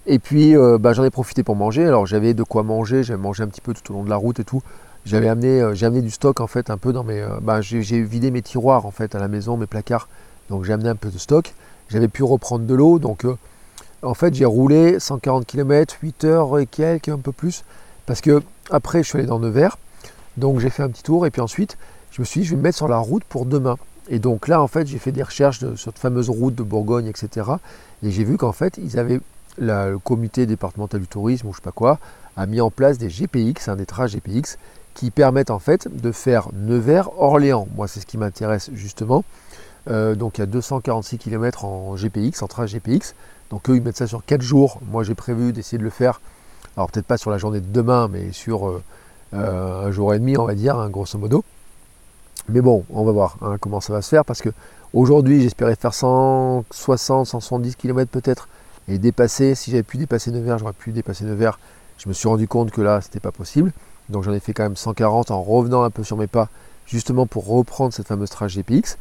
Et 0.05 0.19
puis 0.19 0.55
euh, 0.55 0.77
bah, 0.77 0.93
j'en 0.93 1.03
ai 1.03 1.09
profité 1.09 1.41
pour 1.43 1.55
manger. 1.55 1.85
Alors 1.85 2.05
j'avais 2.05 2.35
de 2.35 2.43
quoi 2.43 2.61
manger, 2.61 3.03
j'avais 3.03 3.21
mangé 3.21 3.41
un 3.41 3.47
petit 3.47 3.61
peu 3.61 3.73
tout 3.73 3.91
au 3.91 3.95
long 3.95 4.03
de 4.03 4.09
la 4.09 4.15
route 4.15 4.39
et 4.39 4.43
tout. 4.43 4.61
J'avais 5.05 5.27
amené, 5.27 5.61
j'ai 5.73 5.85
amené 5.87 6.01
du 6.01 6.11
stock 6.11 6.39
en 6.39 6.47
fait 6.47 6.69
un 6.69 6.77
peu 6.77 6.93
dans 6.93 7.03
mes. 7.03 7.25
Bah, 7.41 7.59
j'ai 7.61 7.81
vidé 8.03 8.31
mes 8.31 8.41
tiroirs 8.43 8.85
en 8.85 8.91
fait 8.91 9.15
à 9.15 9.19
la 9.19 9.27
maison, 9.27 9.57
mes 9.57 9.65
placards. 9.65 10.07
Donc 10.49 10.63
j'ai 10.65 10.71
amené 10.71 10.89
un 10.89 10.95
peu 10.95 11.09
de 11.09 11.17
stock. 11.17 11.53
J'avais 11.89 12.07
pu 12.07 12.23
reprendre 12.23 12.65
de 12.65 12.73
l'eau. 12.73 12.99
Donc 12.99 13.25
en 14.03 14.13
fait 14.13 14.33
j'ai 14.33 14.45
roulé 14.45 14.99
140 14.99 15.45
km, 15.45 15.95
8 16.01 16.23
heures 16.25 16.59
et 16.59 16.65
quelques, 16.65 17.09
un 17.09 17.17
peu 17.17 17.31
plus. 17.31 17.63
Parce 18.05 18.21
que 18.21 18.43
après, 18.69 19.03
je 19.03 19.09
suis 19.09 19.19
allé 19.19 19.27
dans 19.27 19.39
Nevers, 19.39 19.77
donc 20.37 20.59
j'ai 20.59 20.69
fait 20.69 20.83
un 20.83 20.89
petit 20.89 21.03
tour, 21.03 21.25
et 21.25 21.31
puis 21.31 21.41
ensuite, 21.41 21.77
je 22.11 22.21
me 22.21 22.25
suis 22.25 22.41
dit, 22.41 22.47
je 22.47 22.51
vais 22.51 22.57
me 22.57 22.61
mettre 22.61 22.77
sur 22.77 22.87
la 22.87 22.97
route 22.97 23.23
pour 23.23 23.45
demain. 23.45 23.77
Et 24.09 24.19
donc 24.19 24.47
là, 24.47 24.61
en 24.61 24.67
fait, 24.67 24.87
j'ai 24.87 24.99
fait 24.99 25.11
des 25.11 25.23
recherches 25.23 25.59
sur 25.59 25.79
cette 25.79 25.97
fameuse 25.97 26.29
route 26.29 26.55
de 26.55 26.63
Bourgogne, 26.63 27.07
etc. 27.07 27.51
Et 28.03 28.11
j'ai 28.11 28.23
vu 28.23 28.37
qu'en 28.37 28.51
fait, 28.51 28.77
ils 28.77 28.99
avaient, 28.99 29.19
le 29.57 29.97
comité 29.97 30.45
départemental 30.45 30.99
du 31.01 31.07
tourisme, 31.07 31.47
ou 31.47 31.51
je 31.51 31.57
sais 31.57 31.63
pas 31.63 31.71
quoi, 31.71 31.99
a 32.35 32.45
mis 32.45 32.59
en 32.59 32.71
place 32.71 32.97
des 32.97 33.09
GPX, 33.09 33.69
des 33.77 33.85
traces 33.85 34.11
GPX, 34.11 34.57
qui 34.95 35.11
permettent 35.11 35.51
en 35.51 35.59
fait 35.59 35.87
de 35.91 36.11
faire 36.11 36.49
Nevers-Orléans. 36.53 37.67
Moi, 37.75 37.87
c'est 37.87 37.99
ce 37.99 38.05
qui 38.05 38.17
m'intéresse 38.17 38.69
justement. 38.73 39.23
Euh, 39.89 40.15
donc 40.15 40.37
il 40.37 40.41
y 40.41 40.43
a 40.43 40.47
246 40.47 41.17
km 41.17 41.65
en 41.65 41.95
GPX, 41.95 42.41
en 42.41 42.47
trace 42.47 42.71
GPX. 42.71 43.13
Donc 43.53 43.69
eux, 43.69 43.77
ils 43.77 43.81
mettent 43.83 43.97
ça 43.97 44.07
sur 44.07 44.25
4 44.25 44.41
jours. 44.41 44.81
Moi, 44.91 45.03
j'ai 45.03 45.15
prévu 45.15 45.53
d'essayer 45.53 45.77
de 45.77 45.83
le 45.83 45.89
faire 45.89 46.19
alors 46.75 46.89
peut-être 46.89 47.05
pas 47.05 47.17
sur 47.17 47.29
la 47.29 47.37
journée 47.37 47.61
de 47.61 47.71
demain, 47.71 48.07
mais 48.07 48.31
sur 48.31 48.67
euh, 48.67 48.83
euh, 49.33 49.87
un 49.87 49.91
jour 49.91 50.13
et 50.13 50.19
demi, 50.19 50.37
on 50.37 50.45
va 50.45 50.55
dire, 50.55 50.77
hein, 50.77 50.89
grosso 50.89 51.17
modo. 51.17 51.43
Mais 52.49 52.61
bon, 52.61 52.83
on 52.89 53.05
va 53.05 53.11
voir 53.11 53.37
hein, 53.41 53.57
comment 53.59 53.79
ça 53.79 53.93
va 53.93 54.01
se 54.01 54.09
faire 54.09 54.25
parce 54.25 54.41
que 54.41 54.49
aujourd'hui 54.91 55.41
j'espérais 55.41 55.75
faire 55.75 55.93
160, 55.93 57.27
170 57.27 57.75
km 57.75 58.11
peut-être 58.11 58.49
et 58.87 58.97
dépasser. 58.97 59.55
Si 59.55 59.71
j'avais 59.71 59.83
pu 59.83 59.97
dépasser 59.97 60.31
Nevers, 60.31 60.57
j'aurais 60.57 60.73
pu 60.73 60.91
dépasser 60.91 61.23
Nevers. 61.23 61.57
Je 61.97 62.09
me 62.09 62.13
suis 62.13 62.27
rendu 62.27 62.47
compte 62.47 62.71
que 62.71 62.81
là, 62.81 62.99
c'était 63.01 63.21
pas 63.21 63.31
possible. 63.31 63.71
Donc 64.09 64.23
j'en 64.23 64.33
ai 64.33 64.39
fait 64.41 64.53
quand 64.53 64.63
même 64.63 64.75
140 64.75 65.31
en 65.31 65.41
revenant 65.41 65.83
un 65.83 65.89
peu 65.89 66.03
sur 66.03 66.17
mes 66.17 66.27
pas, 66.27 66.49
justement 66.85 67.27
pour 67.27 67.47
reprendre 67.47 67.93
cette 67.93 68.07
fameuse 68.07 68.29
trace 68.29 68.51
GPX, 68.51 68.97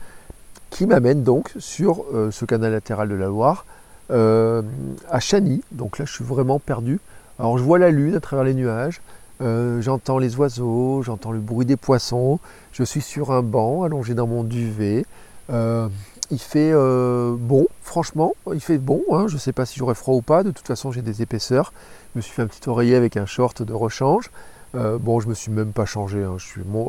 qui 0.71 0.87
m'amène 0.87 1.25
donc 1.25 1.53
sur 1.59 2.05
euh, 2.13 2.31
ce 2.31 2.45
canal 2.45 2.71
latéral 2.71 3.09
de 3.09 3.15
la 3.15 3.27
Loire, 3.27 3.65
à 4.13 5.21
Chany. 5.21 5.63
Donc 5.73 5.99
là, 5.99 6.05
je 6.05 6.13
suis 6.13 6.25
vraiment 6.25 6.59
perdu. 6.59 7.01
Alors 7.39 7.59
je 7.59 7.63
vois 7.63 7.79
la 7.79 7.91
lune 7.91 8.15
à 8.15 8.21
travers 8.21 8.45
les 8.45 8.55
nuages. 8.55 9.01
j'entends 9.41 10.19
les 10.19 10.37
oiseaux, 10.37 11.03
j'entends 11.03 11.33
le 11.33 11.41
bruit 11.41 11.67
des 11.67 11.77
poissons. 11.77 12.39
Je 12.73 12.85
suis 12.85 13.01
sur 13.01 13.33
un 13.33 13.43
banc 13.43 13.83
allongé 13.83 14.15
dans 14.15 14.27
mon 14.27 14.45
duvet. 14.45 15.05
il 15.49 16.39
fait 16.39 16.73
bon, 16.73 17.67
franchement, 17.83 18.35
il 18.53 18.61
fait 18.61 18.79
bon. 18.79 19.03
Hein. 19.11 19.27
Je 19.29 19.35
ne 19.35 19.41
sais 19.41 19.53
pas 19.53 19.67
si 19.67 19.79
j'aurai 19.79 19.95
froid 19.95 20.15
ou 20.15 20.23
pas. 20.23 20.43
De 20.43 20.51
toute 20.51 20.67
façon, 20.67 20.93
j'ai 20.93 21.03
des 21.03 21.23
épaisseurs. 21.23 21.73
Je 22.15 22.19
me 22.19 22.23
suis 22.23 22.33
fait 22.33 22.43
un 22.43 22.47
petit 22.47 22.69
oreiller 22.69 22.97
avec 22.97 23.17
un 23.17 23.27
short 23.27 23.63
de 23.63 23.73
rechange. 23.73 24.31
bon, 24.75 25.21
je 25.21 25.29
me 25.29 25.35
suis 25.35 25.51
même 25.51 25.73
pas 25.73 25.87
changé. 25.87 26.23
Hein. 26.23 26.37
Je, 26.39 26.47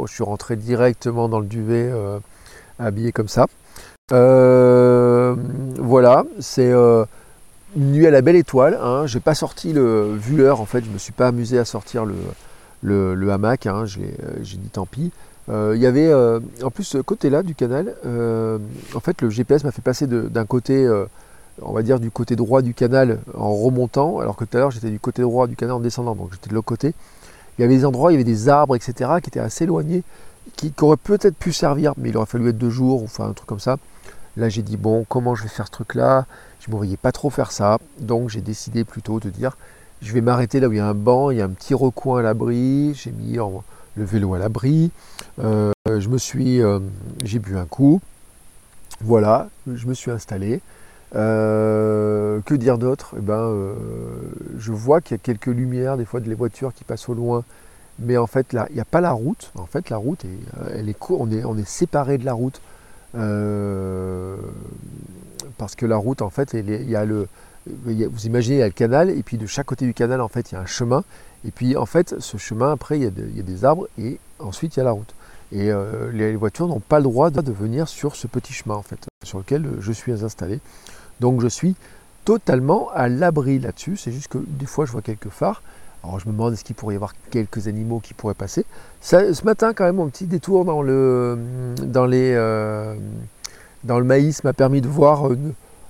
suis, 0.07 0.23
rentré 0.23 0.55
directement 0.55 1.29
dans 1.29 1.39
le 1.39 1.47
duvet, 1.47 1.91
habillé 2.79 3.11
comme 3.11 3.29
ça. 3.29 3.47
Voilà, 5.83 6.25
c'est 6.39 6.71
une 7.75 7.91
nuit 7.91 8.07
à 8.07 8.11
la 8.11 8.21
belle 8.21 8.35
étoile. 8.35 8.77
Hein. 8.81 9.05
J'ai 9.05 9.19
pas 9.19 9.35
sorti 9.35 9.73
le 9.73 10.13
vu 10.15 10.49
en 10.49 10.65
fait. 10.65 10.83
Je 10.83 10.89
me 10.89 10.97
suis 10.97 11.13
pas 11.13 11.27
amusé 11.27 11.57
à 11.57 11.65
sortir 11.65 12.05
le, 12.05 13.31
hamac. 13.31 13.67
Hein. 13.67 13.83
Euh, 13.83 14.33
j'ai 14.41 14.57
dit 14.57 14.69
tant 14.69 14.85
pis. 14.85 15.11
Euh, 15.49 15.73
il 15.75 15.81
y 15.81 15.85
avait 15.85 16.07
euh, 16.07 16.39
en 16.63 16.71
plus 16.71 16.85
ce 16.85 16.97
côté-là 16.99 17.43
du 17.43 17.55
canal. 17.55 17.95
en 18.05 18.99
fait, 18.99 19.21
le 19.21 19.29
GPS 19.29 19.63
m'a 19.63 19.71
fait 19.71 19.81
passer 19.81 20.07
d'un 20.07 20.45
côté, 20.45 20.87
on 21.61 21.73
va 21.73 21.81
dire 21.81 21.99
du 21.99 22.11
côté 22.11 22.35
droit 22.35 22.61
du 22.61 22.73
canal 22.73 23.19
en 23.37 23.53
remontant, 23.53 24.19
alors 24.19 24.35
que 24.35 24.45
tout 24.45 24.57
à 24.57 24.61
l'heure 24.61 24.71
j'étais 24.71 24.89
du 24.89 24.99
côté 24.99 25.21
droit 25.21 25.47
du 25.47 25.55
canal 25.55 25.75
en 25.75 25.79
descendant. 25.79 26.15
Donc 26.15 26.29
j'étais 26.33 26.49
de 26.49 26.55
l'autre 26.55 26.67
côté. 26.67 26.93
Il 27.57 27.61
y 27.61 27.65
avait 27.65 27.75
des 27.75 27.85
endroits, 27.85 28.11
il 28.11 28.15
y 28.15 28.17
avait 28.17 28.23
des 28.23 28.49
arbres, 28.49 28.75
etc., 28.75 29.11
qui 29.21 29.29
étaient 29.29 29.39
assez 29.39 29.65
éloignés, 29.65 30.01
qui, 30.55 30.71
qui 30.71 30.83
auraient 30.83 30.97
peut-être 30.97 31.35
pu 31.35 31.53
servir, 31.53 31.93
mais 31.97 32.09
il 32.09 32.17
aurait 32.17 32.25
fallu 32.25 32.49
être 32.49 32.57
deux 32.57 32.71
jours 32.71 33.03
ou 33.03 33.05
enfin 33.05 33.25
un 33.25 33.33
truc 33.33 33.47
comme 33.47 33.59
ça. 33.59 33.77
Là, 34.35 34.49
j'ai 34.49 34.63
dit 34.63 34.77
bon, 34.77 35.05
comment 35.07 35.35
je 35.35 35.43
vais 35.43 35.49
faire 35.49 35.67
ce 35.67 35.71
truc-là? 35.71 36.25
Je 36.59 36.71
ne 36.71 36.75
me 36.75 36.95
pas 36.95 37.11
trop 37.11 37.29
faire 37.29 37.51
ça, 37.51 37.77
donc 37.99 38.29
j'ai 38.29 38.41
décidé 38.41 38.83
plutôt 38.83 39.19
de 39.19 39.29
dire 39.29 39.57
je 40.01 40.11
vais 40.13 40.21
m'arrêter 40.21 40.59
là 40.59 40.67
où 40.67 40.73
il 40.73 40.77
y 40.77 40.81
a 40.81 40.87
un 40.87 40.93
banc, 40.93 41.31
il 41.31 41.37
y 41.37 41.41
a 41.41 41.45
un 41.45 41.49
petit 41.49 41.73
recoin 41.73 42.19
à 42.19 42.21
l'abri, 42.21 42.93
j'ai 42.93 43.11
mis 43.11 43.37
le 43.95 44.03
vélo 44.03 44.33
à 44.33 44.39
l'abri, 44.39 44.91
euh, 45.39 45.71
je 45.87 46.09
me 46.09 46.17
suis, 46.17 46.61
euh, 46.61 46.79
j'ai 47.23 47.39
bu 47.39 47.57
un 47.57 47.65
coup, 47.65 48.01
voilà, 49.01 49.49
je 49.71 49.87
me 49.87 49.93
suis 49.93 50.11
installé. 50.11 50.61
Euh, 51.15 52.41
que 52.41 52.55
dire 52.55 52.79
d'autre? 52.79 53.13
Eh 53.17 53.21
ben, 53.21 53.75
Je 54.57 54.71
vois 54.71 54.99
qu'il 54.99 55.15
y 55.15 55.19
a 55.19 55.21
quelques 55.23 55.45
lumières, 55.45 55.95
des 55.95 56.05
fois 56.05 56.19
des 56.19 56.33
voitures 56.33 56.73
qui 56.73 56.83
passent 56.83 57.07
au 57.07 57.13
loin, 57.13 57.43
mais 57.99 58.17
en 58.17 58.27
fait 58.27 58.51
là, 58.51 58.65
il 58.71 58.75
n'y 58.75 58.81
a 58.81 58.85
pas 58.85 58.99
la 58.99 59.11
route. 59.11 59.51
En 59.55 59.67
fait, 59.67 59.89
la 59.89 59.97
route, 59.97 60.25
est, 60.25 60.75
elle 60.75 60.89
est 60.89 60.97
on 61.11 61.31
est, 61.31 61.45
on 61.45 61.57
est 61.57 61.67
séparé 61.67 62.17
de 62.17 62.25
la 62.25 62.33
route 62.33 62.61
parce 65.57 65.75
que 65.75 65.85
la 65.85 65.97
route, 65.97 66.21
en 66.21 66.29
fait, 66.29 66.53
il 66.53 66.89
y 66.89 66.95
a 66.95 67.05
le, 67.05 67.27
vous 67.65 68.25
imaginez, 68.25 68.57
il 68.57 68.59
y 68.59 68.63
a 68.63 68.67
le 68.67 68.73
canal, 68.73 69.09
et 69.09 69.23
puis 69.23 69.37
de 69.37 69.45
chaque 69.45 69.67
côté 69.67 69.85
du 69.85 69.93
canal, 69.93 70.21
en 70.21 70.27
fait, 70.27 70.51
il 70.51 70.55
y 70.55 70.57
a 70.57 70.61
un 70.61 70.65
chemin. 70.65 71.03
Et 71.45 71.51
puis, 71.51 71.75
en 71.75 71.85
fait, 71.85 72.19
ce 72.19 72.37
chemin, 72.37 72.71
après, 72.71 72.99
il 72.99 73.03
y 73.03 73.39
a, 73.39 73.43
des 73.43 73.65
arbres, 73.65 73.87
et 73.97 74.19
ensuite, 74.39 74.75
il 74.75 74.79
y 74.79 74.81
a 74.81 74.85
la 74.85 74.91
route. 74.91 75.13
Et 75.51 75.71
euh, 75.71 76.11
les 76.11 76.35
voitures 76.35 76.67
n'ont 76.67 76.79
pas 76.79 76.97
le 76.97 77.03
droit 77.03 77.29
de 77.29 77.51
venir 77.51 77.87
sur 77.87 78.15
ce 78.15 78.27
petit 78.27 78.53
chemin, 78.53 78.75
en 78.75 78.81
fait, 78.81 79.07
sur 79.23 79.37
lequel 79.37 79.67
je 79.79 79.91
suis 79.91 80.23
installé. 80.23 80.59
Donc, 81.19 81.41
je 81.41 81.47
suis 81.47 81.75
totalement 82.25 82.89
à 82.93 83.07
l'abri 83.07 83.59
là-dessus. 83.59 83.97
C'est 83.97 84.11
juste 84.11 84.29
que 84.29 84.39
des 84.39 84.65
fois, 84.65 84.85
je 84.85 84.91
vois 84.91 85.01
quelques 85.01 85.29
phares. 85.29 85.61
Alors, 86.03 86.19
je 86.19 86.27
me 86.27 86.33
demande 86.33 86.53
est-ce 86.53 86.63
qu'il 86.63 86.75
pourrait 86.75 86.95
y 86.95 86.97
avoir 86.97 87.13
quelques 87.29 87.67
animaux 87.67 87.99
qui 87.99 88.13
pourraient 88.13 88.33
passer. 88.33 88.65
ce 89.01 89.43
matin, 89.45 89.73
quand 89.73 89.85
même, 89.85 89.95
mon 89.95 90.07
petit 90.07 90.25
détour 90.25 90.65
dans, 90.65 90.81
le, 90.81 91.37
dans. 91.81 92.09
Euh, 92.11 92.95
dans 93.83 93.99
le 93.99 94.05
maïs 94.05 94.43
m'a 94.43 94.53
permis 94.53 94.81
de 94.81 94.87
voir 94.87 95.29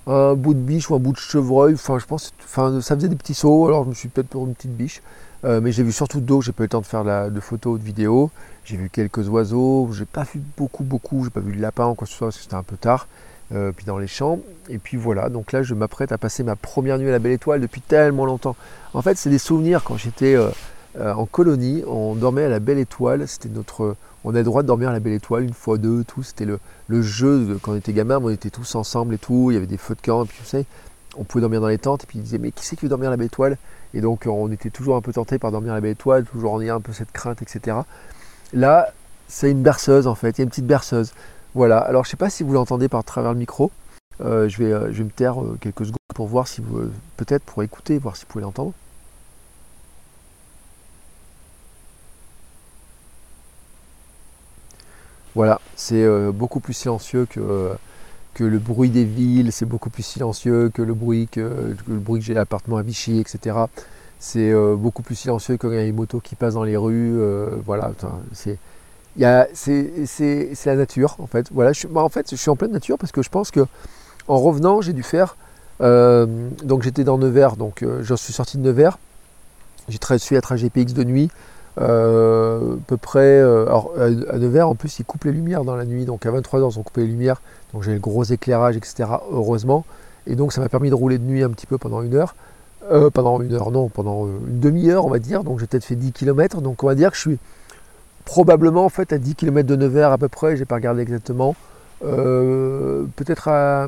un 0.08 0.34
bout 0.34 0.54
de 0.54 0.60
biche 0.60 0.90
ou 0.90 0.96
un 0.96 1.00
bout 1.00 1.14
de 1.14 1.18
chevreuil. 1.18 1.76
Enfin, 1.76 2.00
je 2.00 2.06
pense, 2.06 2.34
enfin, 2.44 2.82
ça 2.82 2.96
faisait 2.96 3.08
des 3.08 3.16
petits 3.16 3.34
sauts, 3.34 3.68
alors 3.68 3.84
je 3.86 3.90
me 3.90 3.94
suis 3.94 4.10
peut-être 4.10 4.30
pour 4.30 4.46
une 4.46 4.54
petite 4.54 4.76
biche. 4.76 5.02
Euh, 5.46 5.60
mais 5.62 5.72
j'ai 5.72 5.84
vu 5.84 5.92
surtout 5.92 6.22
d'eau, 6.22 6.42
j'ai 6.42 6.54
pas 6.54 6.64
eu 6.64 6.66
le 6.66 6.70
temps 6.70 6.82
de 6.82 6.86
faire 6.86 7.04
de 7.04 7.40
photos 7.40 7.76
ou 7.76 7.78
de 7.78 7.84
vidéos. 7.84 8.32
J'ai 8.64 8.78
vu 8.78 8.90
quelques 8.90 9.28
oiseaux, 9.28 9.90
j'ai 9.92 10.06
pas 10.06 10.24
vu 10.24 10.42
beaucoup, 10.58 10.84
beaucoup, 10.84 11.24
j'ai 11.26 11.30
pas 11.30 11.42
vu 11.42 11.52
le 11.52 11.62
lapin 11.62 11.88
ou 11.88 11.96
quoi 11.96 12.08
que 12.08 12.12
ce 12.12 12.18
soit 12.18 12.28
parce 12.28 12.38
que 12.38 12.44
c'était 12.44 12.56
un 12.56 12.64
peu 12.64 12.78
tard. 12.78 13.08
Euh, 13.52 13.72
puis 13.76 13.86
dans 13.86 13.98
les 13.98 14.08
champs. 14.08 14.40
Et 14.70 14.78
puis 14.78 14.98
voilà, 14.98 15.30
donc 15.30 15.52
là 15.52 15.64
je 15.64 15.74
m'apprête 15.74 16.12
à 16.12 16.18
passer 16.18 16.44
ma 16.44 16.56
première 16.56 16.98
nuit 16.98 17.10
à 17.10 17.12
la 17.12 17.20
Belle 17.20 17.34
Étoile 17.34 17.62
depuis 17.62 17.82
tellement 17.82 18.26
longtemps. 18.26 18.56
En 18.94 19.02
fait, 19.02 19.18
c'est 19.18 19.30
des 19.30 19.38
souvenirs 19.38 19.84
quand 19.84 19.98
j'étais 19.98 20.36
euh, 20.36 20.50
en 20.96 21.26
colonie, 21.26 21.84
on 21.86 22.16
dormait 22.16 22.46
à 22.46 22.50
la 22.50 22.60
Belle 22.60 22.80
Étoile, 22.80 23.28
c'était 23.28 23.50
notre, 23.50 23.96
on 24.24 24.34
a 24.36 24.38
le 24.38 24.44
droit 24.44 24.62
de 24.62 24.68
dormir 24.68 24.90
à 24.90 24.94
la 24.94 25.00
belle 25.00 25.14
étoile 25.14 25.44
une 25.44 25.54
fois 25.54 25.78
deux, 25.78 26.04
tout. 26.04 26.24
C'était 26.24 26.46
le, 26.46 26.60
jeu 27.02 27.58
quand 27.62 27.74
on 27.74 27.76
était 27.76 27.94
gamin, 27.94 28.20
on 28.22 28.30
était 28.30 28.50
tous 28.50 28.76
ensemble 28.76 29.16
et 29.16 29.18
tout. 29.18 29.52
Il 29.52 29.56
y 29.56 29.58
avait 29.58 29.68
des 29.68 29.78
feux 29.78 29.96
de 29.96 30.02
camp, 30.02 30.26
puis 30.26 30.38
tu 30.40 30.46
sais, 30.46 30.66
on 31.18 31.24
pouvait 31.24 31.42
dormir 31.42 31.62
dans 31.62 31.68
les 31.68 31.78
tentes. 31.78 32.04
Et 32.04 32.08
puis 32.08 32.20
ils 32.20 32.24
disaient, 32.24 32.38
mais 32.38 32.52
qui 32.52 32.66
c'est 32.66 32.76
qui 32.76 32.86
veut 32.86 32.90
dormir 32.90 33.10
à 33.10 33.12
la 33.12 33.18
belle 33.18 33.28
étoile? 33.28 33.58
Et 33.94 34.02
donc 34.02 34.26
on 34.26 34.52
était 34.52 34.70
toujours 34.70 34.96
un 34.96 35.02
peu 35.02 35.12
tenté 35.12 35.40
par 35.40 35.52
dormir 35.52 35.74
à 35.74 35.76
la 35.76 35.82
belle 35.82 35.92
étoile, 35.92 36.26
toujours 36.26 36.54
en 36.54 36.62
ayant 36.62 36.78
un 36.78 36.82
peu 36.82 36.94
cette 36.94 37.12
crainte, 37.12 37.42
etc. 37.42 37.78
Là, 38.54 38.94
c'est 39.28 39.52
une 39.52 39.62
berceuse 39.62 40.08
en 40.08 40.16
fait, 40.16 40.38
il 40.38 40.40
y 40.40 40.42
a 40.42 40.44
une 40.44 40.50
petite 40.50 40.68
berceuse. 40.68 41.14
Voilà, 41.56 41.78
alors 41.78 42.04
je 42.04 42.10
ne 42.10 42.12
sais 42.12 42.18
pas 42.18 42.30
si 42.30 42.44
vous 42.44 42.54
l'entendez 42.54 42.90
par 42.90 43.04
travers 43.04 43.34
le 43.34 43.40
micro. 43.40 43.72
Euh, 44.22 44.48
je, 44.50 44.58
vais, 44.58 44.72
euh, 44.72 44.92
je 44.92 45.00
vais 45.00 45.04
me 45.06 45.10
taire 45.10 45.42
euh, 45.42 45.58
quelques 45.60 45.86
secondes 45.86 45.98
pour 46.14 46.28
voir 46.28 46.48
si 46.48 46.62
vous, 46.62 46.90
peut-être 47.18 47.44
pour 47.44 47.64
écouter, 47.64 47.98
voir 47.98 48.16
si 48.16 48.24
vous 48.24 48.28
pouvez 48.30 48.44
l'entendre. 48.44 48.74
Voilà, 55.36 55.60
c'est 55.76 56.06
beaucoup 56.32 56.60
plus 56.60 56.74
silencieux 56.74 57.26
que, 57.26 57.72
que, 58.36 58.44
le 58.44 58.60
bruit 58.60 58.92
des 58.92 59.04
villes, 59.04 59.52
c'est 59.52 59.66
beaucoup 59.66 59.90
plus 59.90 60.04
silencieux 60.04 60.70
que 60.70 60.84
le 60.84 60.94
bruit 60.94 61.28
que, 61.28 61.76
le 61.88 61.98
bruit 61.98 62.20
que 62.20 62.26
j'ai 62.28 62.34
à 62.34 62.40
l'appartement 62.40 62.78
à 62.78 62.84
Vichy, 62.84 63.20
etc. 63.20 63.58
C'est 64.20 64.54
beaucoup 64.76 65.02
plus 65.02 65.16
silencieux 65.16 65.58
quand 65.58 65.72
il 65.72 65.76
y 65.76 65.80
a 65.80 65.84
les 65.84 65.92
motos 65.92 66.20
qui 66.20 66.36
passent 66.36 66.54
dans 66.54 66.64
les 66.64 66.78
rues. 66.78 67.20
Voilà, 67.66 67.94
c'est 68.32 68.60
la 69.18 69.48
nature 70.76 71.16
en 71.20 71.28
fait. 71.28 71.48
Voilà, 71.52 71.74
je, 71.74 71.88
en 71.94 72.10
fait, 72.10 72.32
je 72.32 72.36
suis 72.36 72.50
en 72.50 72.56
pleine 72.56 72.72
nature 72.72 72.98
parce 72.98 73.12
que 73.12 73.22
je 73.22 73.30
pense 73.30 73.52
que 73.52 73.66
en 74.28 74.40
revenant, 74.40 74.82
j'ai 74.82 74.94
dû 74.94 75.04
faire. 75.04 75.36
donc 75.80 76.84
j'étais 76.84 77.04
dans 77.04 77.18
Nevers, 77.18 77.58
donc 77.58 77.86
je 78.02 78.14
suis 78.16 78.34
sorti 78.34 78.58
de 78.58 78.64
Nevers. 78.64 78.98
J'ai 79.90 80.00
suivi 80.18 80.38
un 80.38 80.42
trajet 80.42 80.70
PX 80.70 80.94
de 80.94 81.04
nuit. 81.04 81.30
Euh, 81.82 82.76
à 82.76 82.78
peu 82.88 82.98
près. 82.98 83.20
Euh, 83.20 83.66
alors, 83.66 83.92
à 83.98 84.38
Nevers, 84.38 84.70
en 84.70 84.76
plus, 84.76 85.00
ils 85.00 85.06
coupent 85.06 85.24
les 85.26 85.32
lumières 85.32 85.64
dans 85.64 85.76
la 85.76 85.86
nuit. 85.86 86.06
Donc, 86.06 86.26
à 86.26 86.32
23h, 86.32 86.72
ils 86.72 86.80
ont 86.80 86.84
coupé 86.84 87.02
les 87.02 87.08
lumières. 87.08 87.42
Donc, 87.74 87.84
j'ai 87.84 87.94
le 87.94 88.00
gros 88.00 88.24
éclairage, 88.24 88.78
etc. 88.78 89.06
Heureusement. 89.32 89.86
Et 90.28 90.36
donc, 90.36 90.54
ça 90.54 90.62
m'a 90.62 90.70
permis 90.70 90.90
de 90.90 90.96
rouler 90.96 91.18
de 91.18 91.24
nuit 91.24 91.44
un 91.44 91.50
petit 91.50 91.66
peu 91.66 91.78
pendant 91.78 92.02
une 92.02 92.16
heure. 92.16 92.36
Euh, 92.92 93.10
pendant 93.10 93.42
une 93.42 93.54
heure, 93.54 93.72
non, 93.72 93.88
pendant 93.90 94.28
une 94.28 94.60
demi-heure, 94.60 95.06
on 95.06 95.10
va 95.10 95.20
dire. 95.20 95.44
Donc, 95.44 95.60
j'ai 95.60 95.68
peut-être 95.68 95.86
fait 95.86 95.96
10 95.96 96.12
km. 96.12 96.62
Donc, 96.62 96.84
on 96.84 96.88
va 96.88 96.96
dire 96.96 97.12
que 97.12 97.16
je 97.16 97.22
suis 97.22 97.40
probablement 98.26 98.86
en 98.86 98.90
fait 98.90 99.14
à 99.14 99.18
10 99.18 99.36
km 99.36 99.68
de 99.68 99.76
Nevers 99.76 100.12
à 100.12 100.18
peu 100.18 100.28
près. 100.30 100.58
J'ai 100.58 100.66
pas 100.66 100.76
regardé 100.76 101.02
exactement. 101.02 101.56
peut-être 102.02 103.48
à. 103.48 103.88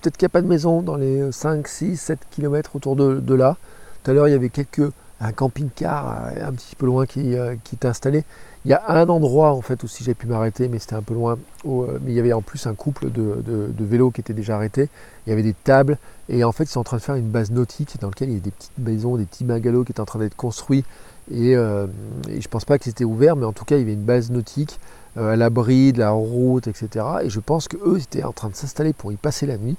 Peut-être 0.00 0.16
qu'il 0.16 0.26
n'y 0.26 0.30
a 0.30 0.30
pas 0.30 0.42
de 0.42 0.46
maison 0.46 0.82
dans 0.82 0.96
les 0.96 1.32
5, 1.32 1.66
6, 1.66 1.96
7 1.96 2.18
km 2.30 2.76
autour 2.76 2.96
de, 2.96 3.34
là. 3.34 3.56
Tout 4.02 4.10
à 4.10 4.14
l'heure, 4.14 4.28
il 4.28 4.32
y 4.32 4.34
avait 4.34 4.50
quelques 4.50 4.92
un 5.20 5.32
camping-car 5.32 6.32
euh, 6.36 6.48
un 6.48 6.52
petit 6.52 6.76
peu 6.76 6.86
loin 6.86 7.06
qui, 7.06 7.36
euh, 7.36 7.54
qui 7.64 7.76
est 7.76 7.86
installé. 7.86 8.24
Il 8.64 8.70
y 8.70 8.74
a 8.74 8.82
un 8.88 9.08
endroit 9.08 9.52
en 9.52 9.60
fait 9.60 9.82
où 9.82 9.88
si 9.88 10.04
j'ai 10.04 10.14
pu 10.14 10.26
m'arrêter, 10.26 10.68
mais 10.68 10.78
c'était 10.78 10.94
un 10.94 11.02
peu 11.02 11.14
loin. 11.14 11.38
Euh, 11.66 11.98
mais 12.02 12.12
il 12.12 12.14
y 12.14 12.20
avait 12.20 12.32
en 12.32 12.42
plus 12.42 12.66
un 12.66 12.74
couple 12.74 13.10
de, 13.10 13.42
de, 13.44 13.84
vélos 13.84 14.10
qui 14.10 14.20
étaient 14.20 14.34
déjà 14.34 14.56
arrêtés. 14.56 14.88
Il 15.26 15.30
y 15.30 15.32
avait 15.32 15.42
des 15.42 15.54
tables 15.54 15.98
et 16.28 16.44
en 16.44 16.52
fait 16.52 16.64
ils 16.64 16.70
sont 16.70 16.80
en 16.80 16.84
train 16.84 16.96
de 16.96 17.02
faire 17.02 17.14
une 17.14 17.28
base 17.28 17.50
nautique 17.50 17.96
dans 18.00 18.08
laquelle 18.08 18.30
il 18.30 18.34
y 18.34 18.38
a 18.38 18.40
des 18.40 18.50
petites 18.50 18.78
maisons, 18.78 19.16
des 19.16 19.26
petits 19.26 19.44
bungalows 19.44 19.84
qui 19.84 19.92
étaient 19.92 20.00
en 20.00 20.06
train 20.06 20.18
d'être 20.18 20.36
construits. 20.36 20.84
Et, 21.30 21.52
et 21.52 22.40
je 22.40 22.48
pense 22.48 22.64
pas 22.64 22.78
que 22.78 22.84
c'était 22.84 23.04
ouvert, 23.04 23.36
mais 23.36 23.46
en 23.46 23.52
tout 23.52 23.64
cas 23.64 23.76
il 23.76 23.80
y 23.80 23.82
avait 23.82 23.94
une 23.94 24.04
base 24.04 24.30
nautique 24.30 24.78
à 25.16 25.36
l'abri 25.36 25.92
de 25.92 26.00
la 26.00 26.10
route, 26.10 26.66
etc. 26.66 27.06
Et 27.22 27.30
je 27.30 27.40
pense 27.40 27.68
qu'eux 27.68 27.98
étaient 27.98 28.24
en 28.24 28.32
train 28.32 28.48
de 28.48 28.54
s'installer 28.54 28.92
pour 28.92 29.12
y 29.12 29.16
passer 29.16 29.46
la 29.46 29.56
nuit. 29.56 29.76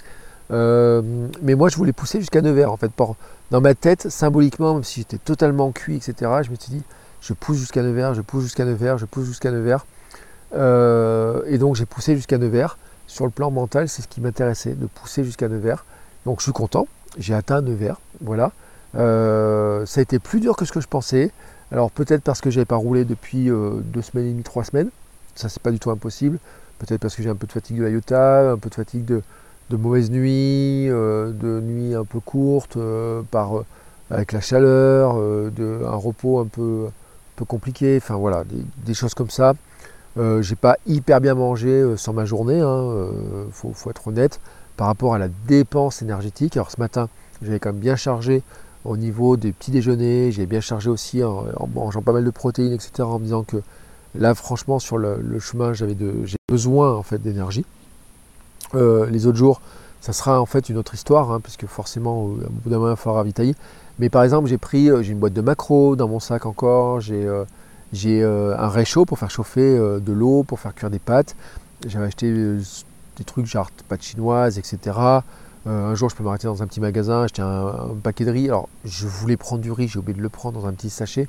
mais 0.49 1.55
moi 1.55 1.69
je 1.69 1.75
voulais 1.77 1.93
pousser 1.93 2.19
jusqu'à 2.19 2.41
Nevers 2.41 2.71
en 2.71 2.77
fait 2.77 2.91
dans 3.51 3.61
ma 3.61 3.75
tête, 3.75 4.09
symboliquement, 4.09 4.73
même 4.73 4.83
si 4.83 5.01
j'étais 5.01 5.17
totalement 5.17 5.71
cuit, 5.71 5.97
etc., 5.97 6.31
je 6.43 6.49
me 6.49 6.55
suis 6.55 6.71
dit, 6.71 6.83
je 7.21 7.33
pousse 7.33 7.57
jusqu'à 7.57 7.83
Nevers, 7.83 8.13
je 8.13 8.21
pousse 8.21 8.43
jusqu'à 8.43 8.65
Nevers, 8.65 8.97
je 8.97 9.05
pousse 9.05 9.25
jusqu'à 9.25 9.51
Nevers. 9.51 9.85
Euh, 10.55 11.41
et 11.47 11.57
donc 11.57 11.75
j'ai 11.75 11.85
poussé 11.85 12.15
jusqu'à 12.15 12.37
Nevers. 12.37 12.77
Sur 13.07 13.25
le 13.25 13.31
plan 13.31 13.51
mental, 13.51 13.87
c'est 13.87 14.01
ce 14.01 14.07
qui 14.07 14.19
m'intéressait, 14.19 14.73
de 14.73 14.87
pousser 14.87 15.23
jusqu'à 15.23 15.47
Nevers. 15.47 15.85
Donc 16.25 16.39
je 16.39 16.43
suis 16.43 16.53
content, 16.53 16.87
j'ai 17.17 17.33
atteint 17.33 17.61
Nevers, 17.61 17.99
voilà. 18.21 18.51
Euh, 18.97 19.85
ça 19.85 19.99
a 19.99 20.03
été 20.03 20.19
plus 20.19 20.39
dur 20.39 20.55
que 20.55 20.65
ce 20.65 20.71
que 20.71 20.81
je 20.81 20.87
pensais. 20.87 21.31
Alors 21.71 21.91
peut-être 21.91 22.21
parce 22.21 22.41
que 22.41 22.49
je 22.49 22.57
n'avais 22.57 22.65
pas 22.65 22.75
roulé 22.75 23.05
depuis 23.05 23.49
euh, 23.49 23.81
deux 23.83 24.01
semaines 24.01 24.27
et 24.27 24.31
demie, 24.31 24.43
trois 24.43 24.63
semaines. 24.63 24.89
Ça 25.35 25.49
c'est 25.49 25.61
pas 25.61 25.71
du 25.71 25.79
tout 25.79 25.91
impossible. 25.91 26.37
Peut-être 26.79 27.01
parce 27.01 27.15
que 27.15 27.23
j'ai 27.23 27.29
un 27.29 27.35
peu 27.35 27.47
de 27.47 27.51
fatigue 27.51 27.79
de 27.79 27.89
IOTA, 27.89 28.51
un 28.51 28.57
peu 28.57 28.69
de 28.69 28.75
fatigue 28.75 29.05
de, 29.05 29.21
de 29.69 29.77
mauvaises 29.77 30.11
nuits, 30.11 30.89
euh, 30.89 31.31
de 31.31 31.59
nuits 31.61 31.95
un 31.95 32.03
peu 32.03 32.19
courtes, 32.19 32.77
euh, 32.77 33.21
par, 33.31 33.63
avec 34.11 34.31
la 34.31 34.41
chaleur, 34.41 35.15
un 35.15 35.95
repos 35.95 36.39
un 36.39 36.45
peu, 36.45 36.87
peu 37.35 37.45
compliqué, 37.45 37.97
enfin 38.01 38.15
voilà, 38.15 38.43
des, 38.85 38.93
choses 38.93 39.13
comme 39.13 39.29
ça. 39.29 39.53
j'ai 40.41 40.55
pas 40.55 40.77
hyper 40.85 41.21
bien 41.21 41.33
mangé 41.33 41.95
sans 41.97 42.13
ma 42.13 42.25
journée, 42.25 42.59
hein, 42.59 43.07
faut, 43.51 43.89
être 43.89 44.07
honnête, 44.07 44.39
par 44.77 44.87
rapport 44.87 45.15
à 45.15 45.17
la 45.17 45.29
dépense 45.47 46.01
énergétique. 46.01 46.57
Alors 46.57 46.71
ce 46.71 46.79
matin, 46.79 47.09
j'avais 47.41 47.59
quand 47.59 47.69
même 47.69 47.81
bien 47.81 47.95
chargé 47.95 48.43
au 48.85 48.97
niveau 48.97 49.35
des 49.35 49.51
petits 49.51 49.71
déjeuners, 49.71 50.31
j'ai 50.31 50.45
bien 50.45 50.61
chargé 50.61 50.89
aussi 50.89 51.23
en, 51.23 51.45
mangeant 51.73 52.01
pas 52.01 52.13
mal 52.13 52.23
de 52.23 52.29
protéines, 52.29 52.73
etc. 52.73 53.01
En 53.01 53.19
me 53.19 53.25
disant 53.25 53.43
que 53.43 53.57
là, 54.13 54.35
franchement, 54.35 54.79
sur 54.79 54.97
le, 54.97 55.39
chemin, 55.39 55.73
j'avais 55.73 55.95
j'ai 56.23 56.37
besoin 56.47 56.93
en 56.93 57.03
fait 57.03 57.17
d'énergie. 57.17 57.65
Euh, 58.75 59.09
les 59.09 59.25
autres 59.25 59.37
jours, 59.37 59.61
ça 60.01 60.13
sera 60.13 60.39
en 60.39 60.45
fait 60.45 60.69
une 60.69 60.77
autre 60.77 60.93
histoire, 60.93 61.31
hein, 61.31 61.39
puisque 61.41 61.65
forcément, 61.65 62.23
au 62.23 62.37
bout 62.63 62.69
d'un 62.69 62.77
moment, 62.77 62.91
il 62.91 62.97
faut 62.97 63.11
ravitailler. 63.11 63.55
Mais 63.97 64.09
par 64.09 64.23
exemple, 64.23 64.47
j'ai 64.47 64.57
pris, 64.57 64.89
euh, 64.89 65.01
j'ai 65.01 65.13
une 65.13 65.19
boîte 65.19 65.33
de 65.33 65.41
macros 65.41 65.95
dans 65.95 66.07
mon 66.07 66.19
sac 66.19 66.45
encore, 66.45 67.01
j'ai 67.01 67.25
euh, 67.25 68.57
un 68.57 68.69
réchaud 68.69 69.05
pour 69.05 69.17
faire 69.17 69.31
chauffer 69.31 69.77
de 69.77 70.13
l'eau, 70.13 70.43
pour 70.43 70.59
faire 70.59 70.75
cuire 70.75 70.91
des 70.91 70.99
pâtes. 70.99 71.35
J'avais 71.87 72.05
acheté 72.05 72.31
des 72.31 73.23
trucs 73.23 73.45
genre 73.45 73.71
pâtes 73.87 74.03
chinoises, 74.03 74.59
etc. 74.59 74.77
Euh, 75.67 75.91
un 75.91 75.95
jour, 75.95 76.09
je 76.09 76.15
peux 76.15 76.23
m'arrêter 76.23 76.47
dans 76.47 76.61
un 76.61 76.67
petit 76.67 76.79
magasin, 76.79 77.23
acheter 77.23 77.41
un, 77.41 77.95
paquet 78.03 78.25
de 78.25 78.31
riz. 78.31 78.45
Alors, 78.45 78.69
je 78.83 79.07
voulais 79.07 79.37
prendre 79.37 79.61
du 79.61 79.71
riz, 79.71 79.87
j'ai 79.87 79.99
oublié 79.99 80.15
de 80.15 80.21
le 80.21 80.29
prendre 80.29 80.59
dans 80.59 80.67
un 80.67 80.73
petit 80.73 80.89
sachet. 80.89 81.27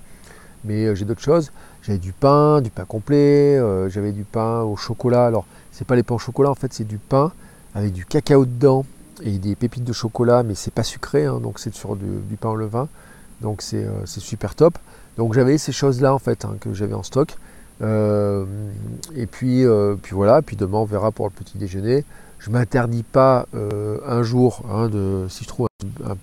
Mais 0.65 0.87
euh, 0.87 0.95
j'ai 0.95 1.05
d'autres 1.05 1.23
choses. 1.23 1.53
J'avais 1.83 1.99
du 1.99 2.13
pain, 2.13 2.61
du 2.61 2.71
pain 2.71 2.85
complet, 2.85 3.57
euh, 3.57 3.89
j'avais 3.89 4.13
du 4.13 4.25
pain 4.25 4.63
au 4.63 4.77
chocolat. 4.77 5.27
Alors, 5.27 5.47
c'est 5.73 5.87
pas 5.87 5.97
les 5.97 6.03
pains 6.03 6.17
au 6.17 6.19
chocolat, 6.19 6.51
en 6.51 6.55
fait, 6.55 6.73
c'est 6.73 6.87
du 6.87 6.99
pain 6.99 7.33
avec 7.75 7.93
du 7.93 8.05
cacao 8.05 8.45
dedans 8.45 8.85
et 9.23 9.39
des 9.39 9.55
pépites 9.55 9.85
de 9.85 9.93
chocolat, 9.93 10.43
mais 10.43 10.55
c'est 10.55 10.73
pas 10.73 10.83
sucré, 10.83 11.27
hein, 11.27 11.41
donc 11.41 11.59
c'est 11.59 11.75
sur 11.75 11.97
du, 11.97 12.37
pain 12.39 12.51
au 12.51 12.57
levain. 12.57 12.89
Donc, 13.41 13.63
c'est 13.63 13.87
super 14.07 14.55
top. 14.55 14.79
Donc, 15.17 15.35
j'avais 15.35 15.57
ces 15.59 15.73
choses-là, 15.73 16.15
en 16.15 16.19
fait, 16.19 16.45
hein, 16.45 16.57
que 16.61 16.75
j'avais 16.75 16.95
en 16.95 17.03
stock. 17.03 17.37
Et 17.81 19.27
puis, 19.27 19.65
puis 20.03 20.15
voilà, 20.15 20.43
puis 20.43 20.57
demain, 20.57 20.79
on 20.79 20.85
verra 20.85 21.11
pour 21.11 21.27
le 21.27 21.33
petit 21.33 21.59
déjeuner 21.59 22.05
je 22.47 22.51
m'interdis 22.51 23.03
pas 23.03 23.47
euh, 23.55 23.99
un 24.07 24.23
jour, 24.23 24.63
hein, 24.71 24.89
de, 24.89 25.27
si 25.29 25.43
je 25.43 25.49
trouve 25.49 25.67
un, 26.05 26.17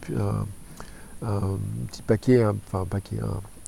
petit 1.88 2.02
paquet, 2.02 2.46
enfin 2.46 2.82
un 2.82 2.86
paquet, 2.86 3.18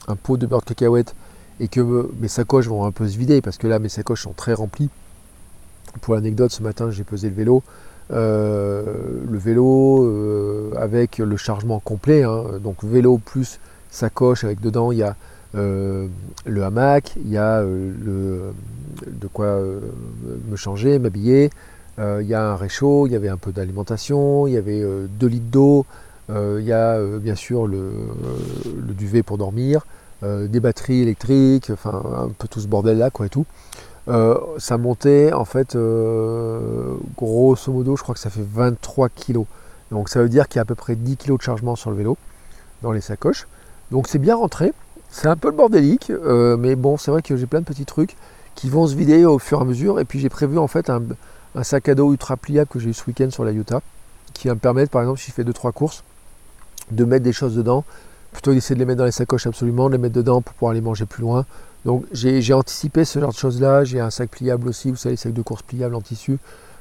un, 0.07 0.15
pot 0.15 0.37
de 0.37 0.45
beurre 0.45 0.61
de 0.61 0.65
cacahuète 0.65 1.15
et 1.59 1.67
que 1.67 2.09
mes 2.19 2.29
sacoches 2.29 2.67
vont 2.67 2.85
un 2.85 2.91
peu 2.91 3.07
se 3.07 3.17
vider 3.17 3.41
parce 3.41 3.57
que 3.57 3.67
là 3.67 3.79
mes 3.79 3.89
sacoches 3.89 4.23
sont 4.23 4.33
très 4.33 4.53
remplies. 4.53 4.89
Pour 6.01 6.15
l'anecdote, 6.15 6.51
ce 6.51 6.63
matin 6.63 6.91
j'ai 6.91 7.03
pesé 7.03 7.29
le 7.29 7.35
vélo. 7.35 7.63
Euh, 8.11 8.83
le 9.29 9.37
vélo 9.37 10.05
euh, 10.05 10.71
avec 10.77 11.17
le 11.17 11.37
chargement 11.37 11.79
complet, 11.79 12.23
hein. 12.23 12.43
donc 12.63 12.83
vélo 12.83 13.17
plus 13.17 13.59
sacoche 13.89 14.43
avec 14.43 14.61
dedans 14.61 14.91
il 14.91 14.99
y 14.99 15.03
a 15.03 15.15
le 15.55 16.63
hamac, 16.63 17.13
il 17.17 17.29
y 17.31 17.37
a 17.37 17.61
le, 17.61 18.53
de 19.07 19.27
quoi 19.27 19.59
me 20.49 20.55
changer, 20.55 20.99
m'habiller, 20.99 21.49
euh, 21.97 22.19
il 22.21 22.27
y 22.27 22.33
a 22.33 22.43
un 22.43 22.55
réchaud, 22.55 23.07
il 23.07 23.13
y 23.13 23.15
avait 23.15 23.29
un 23.29 23.37
peu 23.37 23.51
d'alimentation, 23.51 24.47
il 24.47 24.53
y 24.53 24.57
avait 24.57 24.81
2 24.81 24.85
euh, 24.85 25.29
litres 25.29 25.45
d'eau, 25.45 25.85
euh, 26.29 26.57
il 26.59 26.65
y 26.65 26.73
a 26.73 26.99
bien 27.19 27.35
sûr 27.35 27.67
le, 27.67 27.91
duvet 28.97 29.23
pour 29.23 29.37
dormir, 29.37 29.85
des 30.23 30.59
batteries 30.59 31.01
électriques, 31.01 31.69
enfin 31.71 32.01
un 32.17 32.29
peu 32.29 32.47
tout 32.47 32.59
ce 32.59 32.67
bordel 32.67 32.97
là 32.97 33.11
quoi 33.11 33.27
et 33.27 33.29
tout. 33.29 33.45
ça 34.57 34.77
montait 34.79 35.31
en 35.33 35.45
fait 35.45 35.77
grosso 37.15 37.71
modo 37.71 37.95
je 37.95 38.01
crois 38.01 38.15
que 38.15 38.21
ça 38.21 38.31
fait 38.31 38.45
23 38.53 39.09
kg. 39.09 39.41
Donc 39.91 40.09
ça 40.09 40.23
veut 40.23 40.29
dire 40.29 40.47
qu'il 40.47 40.57
y 40.57 40.59
a 40.59 40.63
à 40.63 40.65
peu 40.65 40.73
près 40.73 40.95
10 40.95 41.17
kg 41.17 41.37
de 41.37 41.41
chargement 41.43 41.75
sur 41.75 41.91
le 41.91 41.97
vélo 41.97 42.17
dans 42.81 42.91
les 42.91 43.01
sacoches. 43.01 43.47
Donc 43.91 44.07
c'est 44.07 44.17
bien 44.17 44.35
rentré. 44.35 44.73
C'est 45.17 45.29
un 45.29 45.37
peu 45.37 45.47
le 45.47 45.55
bordélique, 45.55 46.11
mais 46.57 46.75
bon 46.75 46.97
c'est 46.97 47.09
vrai 47.09 47.21
que 47.21 47.37
j'ai 47.37 47.45
plein 47.45 47.61
de 47.61 47.65
petits 47.65 47.85
trucs 47.85 48.17
qui 48.53 48.69
vont 48.69 48.85
se 48.85 48.95
vider 48.95 49.23
au 49.23 49.39
fur 49.39 49.59
et 49.59 49.61
à 49.61 49.63
mesure. 49.63 50.01
Et 50.01 50.03
puis 50.03 50.19
j'ai 50.19 50.27
prévu 50.27 50.57
en 50.57 50.67
fait 50.67 50.89
un, 50.89 51.01
un 51.55 51.63
sac 51.63 51.87
à 51.87 51.95
dos 51.95 52.11
ultra 52.11 52.35
pliable 52.35 52.69
que 52.69 52.79
j'ai 52.79 52.89
eu 52.89 52.93
ce 52.93 53.05
week-end 53.07 53.29
sur 53.31 53.45
la 53.45 53.53
Utah, 53.53 53.81
qui 54.33 54.49
va 54.49 54.55
me 54.55 54.59
permettre, 54.59 54.91
par 54.91 55.01
exemple, 55.01 55.21
si 55.21 55.31
je 55.31 55.35
fais 55.35 55.45
2-3 55.45 55.71
courses, 55.71 56.03
de 56.91 57.05
mettre 57.05 57.23
des 57.23 57.31
choses 57.31 57.55
dedans, 57.55 57.85
plutôt 58.33 58.53
d'essayer 58.53 58.75
de 58.75 58.79
les 58.81 58.85
mettre 58.85 58.97
dans 58.97 59.05
les 59.05 59.13
sacoches 59.13 59.47
absolument, 59.47 59.87
de 59.87 59.93
les 59.93 60.01
mettre 60.01 60.15
dedans 60.15 60.41
pour 60.41 60.53
pouvoir 60.53 60.73
les 60.73 60.81
manger 60.81 61.05
plus 61.05 61.21
loin. 61.21 61.45
Donc 61.85 62.03
j'ai 62.11 62.53
anticipé 62.53 63.05
ce 63.05 63.17
genre 63.17 63.31
de 63.31 63.37
choses-là. 63.37 63.85
J'ai 63.85 64.01
un 64.01 64.09
sac 64.09 64.29
pliable 64.29 64.67
aussi, 64.67 64.91
vous 64.91 64.97
savez, 64.97 65.13
les 65.13 65.17
sacs 65.17 65.33
de 65.33 65.41
course 65.41 65.61
pliables 65.61 65.95
en 65.95 66.01
tissu, 66.01 66.39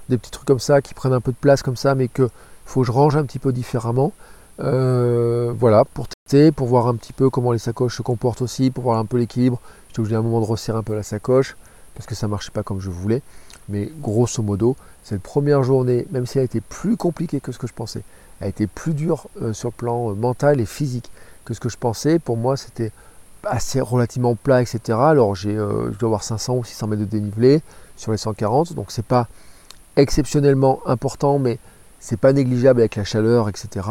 des 0.08 0.18
petits 0.18 0.32
trucs 0.32 0.48
comme 0.48 0.58
ça 0.58 0.82
qui 0.82 0.92
prennent 0.92 1.12
un 1.12 1.20
peu 1.20 1.30
de 1.30 1.36
place 1.40 1.62
comme 1.62 1.76
ça, 1.76 1.94
mais 1.94 2.08
que 2.08 2.28
faut 2.66 2.80
que 2.80 2.86
je 2.88 2.92
range 2.92 3.14
un 3.14 3.24
petit 3.24 3.38
peu 3.38 3.52
différemment. 3.52 4.12
Euh, 4.60 5.52
voilà, 5.56 5.84
pour 5.84 6.06
tester, 6.08 6.52
pour 6.52 6.69
voir 6.69 6.86
un 6.86 6.95
petit 6.95 7.12
peu 7.12 7.30
comment 7.30 7.52
les 7.52 7.58
sacoches 7.58 7.97
se 7.97 8.02
comportent 8.02 8.43
aussi, 8.43 8.71
pour 8.71 8.84
voir 8.84 8.99
un 8.99 9.04
peu 9.04 9.19
l'équilibre. 9.19 9.60
J'étais 9.88 10.00
obligé 10.00 10.17
à 10.17 10.21
un 10.21 10.23
moment 10.23 10.40
de 10.40 10.47
resserrer 10.47 10.78
un 10.78 10.82
peu 10.82 10.95
la 10.95 11.02
sacoche 11.02 11.56
parce 11.95 12.06
que 12.06 12.14
ça 12.14 12.26
ne 12.26 12.30
marchait 12.30 12.50
pas 12.50 12.62
comme 12.62 12.80
je 12.80 12.90
voulais. 12.90 13.23
Mais 13.69 13.90
grosso 14.00 14.43
modo, 14.43 14.76
cette 15.02 15.23
première 15.23 15.62
journée, 15.62 16.06
même 16.10 16.26
si 16.26 16.38
elle 16.38 16.43
a 16.43 16.45
été 16.45 16.60
plus 16.60 16.97
compliquée 16.97 17.40
que 17.40 17.52
ce 17.52 17.58
que 17.58 17.67
je 17.67 17.73
pensais, 17.73 18.02
elle 18.40 18.47
a 18.47 18.49
été 18.49 18.67
plus 18.67 18.95
dure 18.95 19.28
euh, 19.43 19.52
sur 19.52 19.69
le 19.69 19.75
plan 19.75 20.10
euh, 20.10 20.14
mental 20.14 20.60
et 20.60 20.67
physique 20.67 21.10
que 21.45 21.54
ce 21.54 21.60
que 21.60 21.69
je 21.69 21.78
pensais. 21.78 22.19
Pour 22.19 22.36
moi, 22.36 22.56
c'était 22.56 22.93
assez 23.45 23.80
relativement 23.80 24.34
plat, 24.34 24.62
etc. 24.62 24.99
Alors, 25.00 25.34
j'ai, 25.34 25.54
je 25.54 25.99
dois 25.99 26.08
avoir 26.08 26.23
500 26.23 26.56
ou 26.56 26.64
600 26.64 26.86
mètres 26.86 27.02
de 27.02 27.06
dénivelé 27.06 27.60
sur 27.97 28.12
les 28.12 28.19
140, 28.19 28.73
donc 28.73 28.86
c'est 28.90 29.04
pas 29.04 29.28
exceptionnellement 29.97 30.80
important, 30.86 31.38
mais 31.38 31.58
c'est 32.00 32.17
pas 32.17 32.32
négligeable 32.32 32.80
avec 32.80 32.97
la 32.97 33.04
chaleur, 33.04 33.50
etc. 33.50 33.86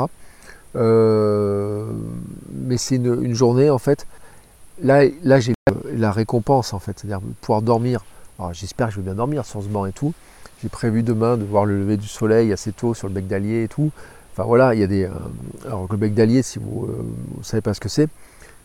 mais 0.75 2.77
c'est 2.77 2.95
une, 2.95 3.33
journée 3.33 3.69
en 3.69 3.79
fait. 3.79 4.05
Là, 4.81 5.03
là 5.23 5.39
j'ai 5.39 5.53
la 5.93 6.12
récompense 6.12 6.73
en 6.73 6.79
fait, 6.79 6.99
c'est-à-dire 6.99 7.21
pouvoir 7.41 7.62
dormir 7.62 8.03
j'espère 8.51 8.88
que 8.88 8.93
je 8.93 8.99
vais 8.99 9.05
bien 9.05 9.15
dormir 9.15 9.45
sur 9.45 9.63
ce 9.63 9.67
banc 9.67 9.86
et 9.86 9.93
tout. 9.93 10.13
J'ai 10.62 10.69
prévu 10.69 11.03
demain 11.03 11.38
de 11.38 11.43
voir 11.43 11.65
le 11.65 11.77
lever 11.77 11.97
du 11.97 12.07
soleil 12.07 12.51
assez 12.51 12.71
tôt 12.71 12.93
sur 12.93 13.07
le 13.07 13.13
bec 13.13 13.27
d'Allier 13.27 13.63
et 13.63 13.67
tout. 13.67 13.91
Enfin 14.33 14.43
voilà, 14.43 14.73
il 14.73 14.79
y 14.79 14.83
a 14.83 14.88
des. 14.88 15.05
Euh, 15.05 15.12
alors 15.65 15.88
le 15.89 15.97
bec 15.97 16.13
d'Allier, 16.13 16.41
si 16.41 16.59
vous 16.59 16.88
ne 16.88 16.91
euh, 16.91 17.43
savez 17.43 17.62
pas 17.62 17.73
ce 17.73 17.79
que 17.79 17.89
c'est, 17.89 18.09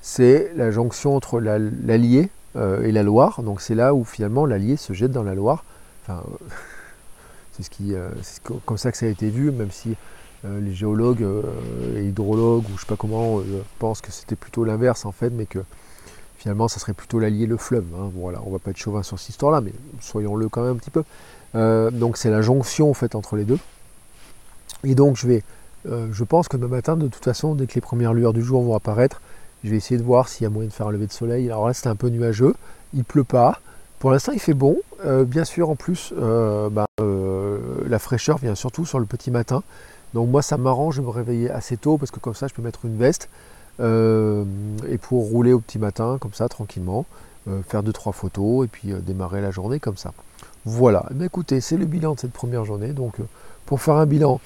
c'est 0.01 0.53
la 0.57 0.71
jonction 0.71 1.15
entre 1.15 1.41
l'Allier 1.41 2.31
euh, 2.57 2.83
et 2.83 2.93
la 2.93 3.03
Loire. 3.03 3.43
Donc 3.43 3.61
c'est 3.61 3.75
là 3.75 3.95
où 3.95 4.05
finalement 4.05 4.47
l'Allier 4.47 4.77
se 4.77 4.93
jette 4.93 5.13
dans 5.13 5.25
la 5.25 5.35
Loire. 5.35 5.65
Enfin, 6.03 6.23
c'est 7.53 7.65
ce 7.65 7.71
qui, 7.71 7.95
comme 8.65 8.79
ça 8.79 8.91
que 8.91 8.99
ça 8.99 9.07
a 9.07 9.09
été 9.09 9.29
vu, 9.29 9.51
même 9.51 9.71
si 9.71 9.97
les 10.45 10.73
géologues 10.73 11.27
et 11.97 12.05
hydrologues 12.05 12.65
ou 12.73 12.77
je 12.77 12.83
sais 12.83 12.87
pas 12.87 12.97
comment 12.97 13.41
pensent 13.79 14.01
que 14.01 14.13
c'était 14.13 14.37
plutôt 14.37 14.65
l'inverse 14.65 15.05
en 15.05 15.13
fait, 15.13 15.31
mais 15.31 15.47
que 15.47 15.61
finalement, 16.39 16.69
ça 16.69 16.79
serait 16.79 16.93
plutôt 16.93 17.19
l'allier 17.19 17.47
le 17.47 17.57
fleuve. 17.57 17.85
Hein. 17.99 18.11
Voilà, 18.15 18.41
on 18.47 18.51
va 18.51 18.59
pas 18.59 18.71
être 18.71 18.79
chauvin 18.79 19.03
sur 19.03 19.19
cette 19.19 19.31
histoire-là, 19.31 19.61
mais 19.61 19.73
soyons-le 20.01 20.49
quand 20.49 20.63
même 20.63 20.73
un 20.73 20.77
petit 20.77 20.91
peu. 20.91 21.03
Euh, 21.55 21.91
donc 21.91 22.17
c'est 22.17 22.31
la 22.31 22.43
jonction 22.43 22.91
en 22.91 22.95
fait 22.95 23.15
entre 23.15 23.37
les 23.37 23.45
deux. 23.45 23.59
Et 24.85 24.95
donc 24.95 25.17
je 25.17 25.27
vais, 25.27 25.43
euh, 25.89 26.09
je 26.13 26.25
pense 26.25 26.49
que 26.49 26.57
demain 26.57 26.77
matin, 26.77 26.97
de 26.97 27.09
toute 27.09 27.25
façon, 27.25 27.55
dès 27.55 27.67
que 27.67 27.75
les 27.75 27.81
premières 27.81 28.15
lueurs 28.15 28.33
du 28.33 28.43
jour 28.43 28.63
vont 28.63 28.77
apparaître, 28.77 29.21
je 29.65 29.71
vais 29.71 29.77
essayer 29.77 29.99
de 29.99 30.05
voir 30.05 30.29
s'il 30.29 30.45
y 30.45 30.47
a 30.47 30.51
moyen 30.51 30.69
de 30.69 30.73
faire 30.73 30.87
un 30.87 30.93
lever 30.93 31.07
de 31.07 31.13
soleil. 31.13 31.47
Alors 31.47 31.67
là, 31.67 31.75
c'est 31.75 31.89
un 31.89 31.97
peu 31.97 32.09
nuageux, 32.09 32.55
il 32.95 33.05
pleut 33.05 33.25
pas. 33.25 33.61
Pour 33.99 34.13
l'instant, 34.13 34.31
il 34.31 34.39
fait 34.39 34.55
bon. 34.55 34.77
Euh, 35.05 35.25
bien 35.25 35.45
sûr, 35.45 35.71
en 35.71 35.75
plus, 35.75 36.13
bah, 36.71 36.87
la 36.99 37.99
fraîcheur 37.99 38.39
vient 38.39 38.55
surtout 38.55 38.87
sur 38.87 39.01
le 39.01 39.07
petit 39.07 39.33
matin. 39.33 39.65
Donc 40.15 40.29
moi, 40.29 40.43
ça 40.43 40.57
m'arrange 40.57 40.97
de 40.97 41.03
me 41.03 41.11
réveiller 41.11 41.51
assez 41.51 41.77
tôt 41.77 41.99
parce 41.99 42.11
que 42.11 42.21
comme 42.21 42.35
ça, 42.35 42.47
je 42.47 42.55
peux 42.55 42.63
mettre 42.63 42.85
une 42.85 42.97
veste. 42.97 43.29
Euh, 43.81 44.45
et 44.89 44.99
pour 44.99 45.29
rouler 45.29 45.53
au 45.53 45.61
petit 45.61 45.79
matin, 45.79 46.19
comme 46.21 46.35
ça, 46.35 46.49
tranquillement, 46.49 47.07
euh, 47.49 47.63
faire 47.63 47.83
2-3 47.83 48.13
photos 48.13 48.65
et 48.65 48.69
puis 48.69 48.93
euh, 48.93 48.99
démarrer 48.99 49.41
la 49.41 49.51
journée 49.51 49.79
comme 49.81 49.97
ça. 49.97 50.13
Voilà, 50.65 51.07
mais 51.15 51.27
écoutez, 51.27 51.61
c'est 51.61 51.77
le 51.77 51.87
bilan 51.87 52.15
de 52.15 52.21
cette 52.21 52.33
première 52.33 52.65
journée. 52.65 52.89
Donc, 52.89 53.17
pour 53.67 53.81
faire 53.81 53.95
un 53.95 54.07
bilan, 54.07 54.41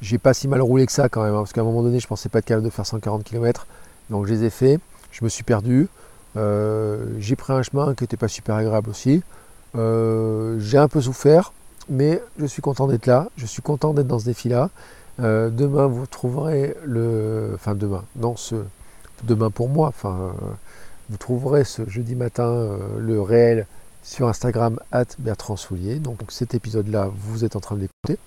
j'ai 0.00 0.18
pas 0.18 0.34
si 0.34 0.48
mal 0.48 0.62
roulé 0.62 0.86
que 0.86 0.92
ça 0.92 1.08
quand 1.08 1.22
même, 1.22 1.34
hein, 1.34 1.38
parce 1.38 1.52
qu'à 1.52 1.62
un 1.62 1.64
moment 1.64 1.82
donné, 1.82 2.00
je 2.00 2.06
pensais 2.06 2.28
pas 2.28 2.38
être 2.38 2.44
capable 2.44 2.64
de 2.64 2.70
faire 2.70 2.86
140 2.86 3.24
km. 3.24 3.66
Donc, 4.10 4.26
je 4.26 4.34
les 4.34 4.44
ai 4.44 4.50
fait, 4.50 4.78
je 5.10 5.24
me 5.24 5.28
suis 5.28 5.42
perdu. 5.42 5.88
j'ai 6.34 7.36
pris 7.36 7.52
un 7.52 7.62
chemin 7.62 7.94
qui 7.94 8.04
n'était 8.04 8.16
pas 8.16 8.28
super 8.28 8.56
agréable 8.56 8.90
aussi. 8.90 9.22
j'ai 9.74 10.78
un 10.78 10.88
peu 10.88 11.00
souffert, 11.00 11.52
mais 11.88 12.22
je 12.38 12.46
suis 12.46 12.62
content 12.62 12.86
d'être 12.86 13.06
là. 13.06 13.28
Je 13.36 13.46
suis 13.46 13.62
content 13.62 13.92
d'être 13.92 14.06
dans 14.06 14.18
ce 14.18 14.26
défi-là. 14.26 14.70
Demain, 15.18 15.86
vous 15.86 16.06
trouverez 16.06 16.76
le. 16.84 17.52
Enfin, 17.54 17.74
demain, 17.74 18.04
non, 18.16 18.36
ce, 18.36 18.56
demain 19.24 19.50
pour 19.50 19.68
moi. 19.68 19.88
Enfin, 19.88 20.32
euh, 20.42 20.50
vous 21.10 21.16
trouverez 21.16 21.64
ce 21.64 21.88
jeudi 21.88 22.14
matin 22.14 22.48
euh, 22.48 22.78
le 22.98 23.20
réel 23.20 23.66
sur 24.02 24.28
Instagram 24.28 24.78
at 24.92 25.06
Bertrand 25.18 25.56
Soulier. 25.56 25.96
Donc 25.96 26.20
cet 26.28 26.54
épisode-là, 26.54 27.10
vous 27.14 27.44
êtes 27.44 27.56
en 27.56 27.60
train 27.60 27.76
de 27.76 27.82
l'écouter. 27.82 28.20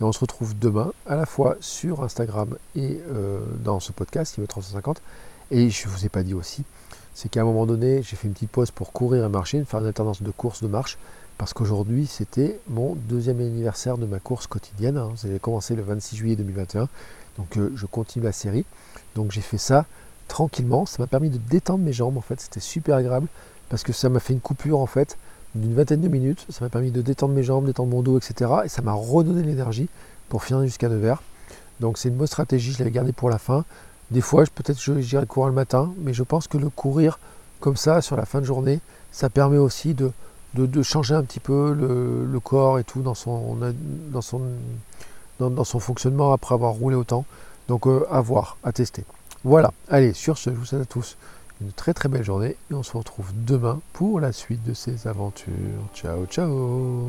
Et 0.00 0.04
on 0.04 0.12
se 0.12 0.20
retrouve 0.20 0.58
demain 0.58 0.92
à 1.06 1.14
la 1.14 1.26
fois 1.26 1.56
sur 1.60 2.02
Instagram 2.02 2.56
et 2.74 3.00
euh, 3.10 3.40
dans 3.62 3.80
ce 3.80 3.92
podcast, 3.92 4.38
veut 4.38 4.46
350. 4.46 5.02
Et 5.50 5.68
je 5.70 5.86
ne 5.86 5.92
vous 5.92 6.06
ai 6.06 6.08
pas 6.08 6.22
dit 6.22 6.34
aussi, 6.34 6.64
c'est 7.14 7.28
qu'à 7.28 7.42
un 7.42 7.44
moment 7.44 7.66
donné, 7.66 8.02
j'ai 8.02 8.16
fait 8.16 8.28
une 8.28 8.34
petite 8.34 8.50
pause 8.50 8.70
pour 8.70 8.92
courir 8.92 9.24
et 9.24 9.28
marcher, 9.28 9.62
faire 9.64 9.80
une 9.80 9.86
alternance 9.86 10.22
de 10.22 10.30
course 10.30 10.62
de 10.62 10.68
marche, 10.68 10.96
parce 11.40 11.54
qu'aujourd'hui, 11.54 12.06
c'était 12.06 12.60
mon 12.68 12.94
deuxième 13.08 13.40
anniversaire 13.40 13.96
de 13.96 14.04
ma 14.04 14.18
course 14.18 14.46
quotidienne. 14.46 14.98
Hein. 14.98 15.14
Avait 15.24 15.38
commencé 15.38 15.74
le 15.74 15.80
26 15.80 16.14
juillet 16.14 16.36
2021. 16.36 16.86
Donc 17.38 17.58
je 17.74 17.86
continue 17.86 18.22
la 18.22 18.32
série. 18.32 18.66
Donc 19.14 19.32
j'ai 19.32 19.40
fait 19.40 19.56
ça 19.56 19.86
tranquillement. 20.28 20.84
Ça 20.84 20.96
m'a 20.98 21.06
permis 21.06 21.30
de 21.30 21.38
détendre 21.38 21.82
mes 21.82 21.94
jambes 21.94 22.18
en 22.18 22.20
fait. 22.20 22.38
C'était 22.42 22.60
super 22.60 22.96
agréable 22.96 23.26
parce 23.70 23.84
que 23.84 23.94
ça 23.94 24.10
m'a 24.10 24.20
fait 24.20 24.34
une 24.34 24.40
coupure 24.40 24.80
en 24.80 24.86
fait 24.86 25.16
d'une 25.54 25.72
vingtaine 25.72 26.02
de 26.02 26.08
minutes. 26.08 26.44
Ça 26.50 26.62
m'a 26.62 26.68
permis 26.68 26.90
de 26.90 27.00
détendre 27.00 27.32
mes 27.32 27.42
jambes, 27.42 27.64
détendre 27.64 27.88
mon 27.88 28.02
dos, 28.02 28.18
etc. 28.18 28.50
Et 28.66 28.68
ça 28.68 28.82
m'a 28.82 28.92
redonné 28.92 29.42
l'énergie 29.42 29.88
pour 30.28 30.44
finir 30.44 30.62
jusqu'à 30.64 30.90
9h. 30.90 31.16
Donc 31.80 31.96
c'est 31.96 32.10
une 32.10 32.16
bonne 32.16 32.26
stratégie, 32.26 32.72
je 32.72 32.80
l'avais 32.80 32.90
gardée 32.90 33.14
pour 33.14 33.30
la 33.30 33.38
fin. 33.38 33.64
Des 34.10 34.20
fois, 34.20 34.44
peut-être 34.54 34.78
j'irai 34.78 35.24
courir 35.24 35.48
le 35.48 35.54
matin, 35.54 35.90
mais 36.02 36.12
je 36.12 36.22
pense 36.22 36.48
que 36.48 36.58
le 36.58 36.68
courir 36.68 37.18
comme 37.60 37.78
ça 37.78 38.02
sur 38.02 38.16
la 38.16 38.26
fin 38.26 38.42
de 38.42 38.44
journée, 38.44 38.80
ça 39.10 39.30
permet 39.30 39.56
aussi 39.56 39.94
de, 39.94 40.12
de, 40.54 40.82
changer 40.82 41.14
un 41.14 41.22
petit 41.22 41.40
peu 41.40 41.72
le, 41.72 42.40
corps 42.40 42.78
et 42.78 42.84
tout 42.84 43.02
dans 43.02 43.14
son, 43.14 43.56
dans 44.10 44.22
son, 44.22 44.42
dans, 45.38 45.64
son 45.64 45.80
fonctionnement 45.80 46.32
après 46.32 46.54
avoir 46.54 46.72
roulé 46.72 46.96
autant. 46.96 47.24
Donc 47.68 47.86
euh, 47.86 48.06
à 48.10 48.20
voir, 48.20 48.56
à 48.64 48.72
tester. 48.72 49.04
Voilà, 49.44 49.72
allez, 49.88 50.12
sur 50.12 50.36
ce, 50.36 50.50
je 50.50 50.56
vous 50.56 50.64
souhaite 50.64 50.82
à 50.82 50.86
tous 50.86 51.16
une 51.60 51.72
très 51.72 51.94
très 51.94 52.08
belle 52.08 52.24
journée 52.24 52.56
et 52.70 52.74
on 52.74 52.82
se 52.82 52.96
retrouve 52.96 53.30
demain 53.34 53.80
pour 53.92 54.20
la 54.20 54.32
suite 54.32 54.64
de 54.64 54.74
ces 54.74 55.06
aventures. 55.06 55.54
Ciao, 55.94 56.26
ciao 56.26 57.08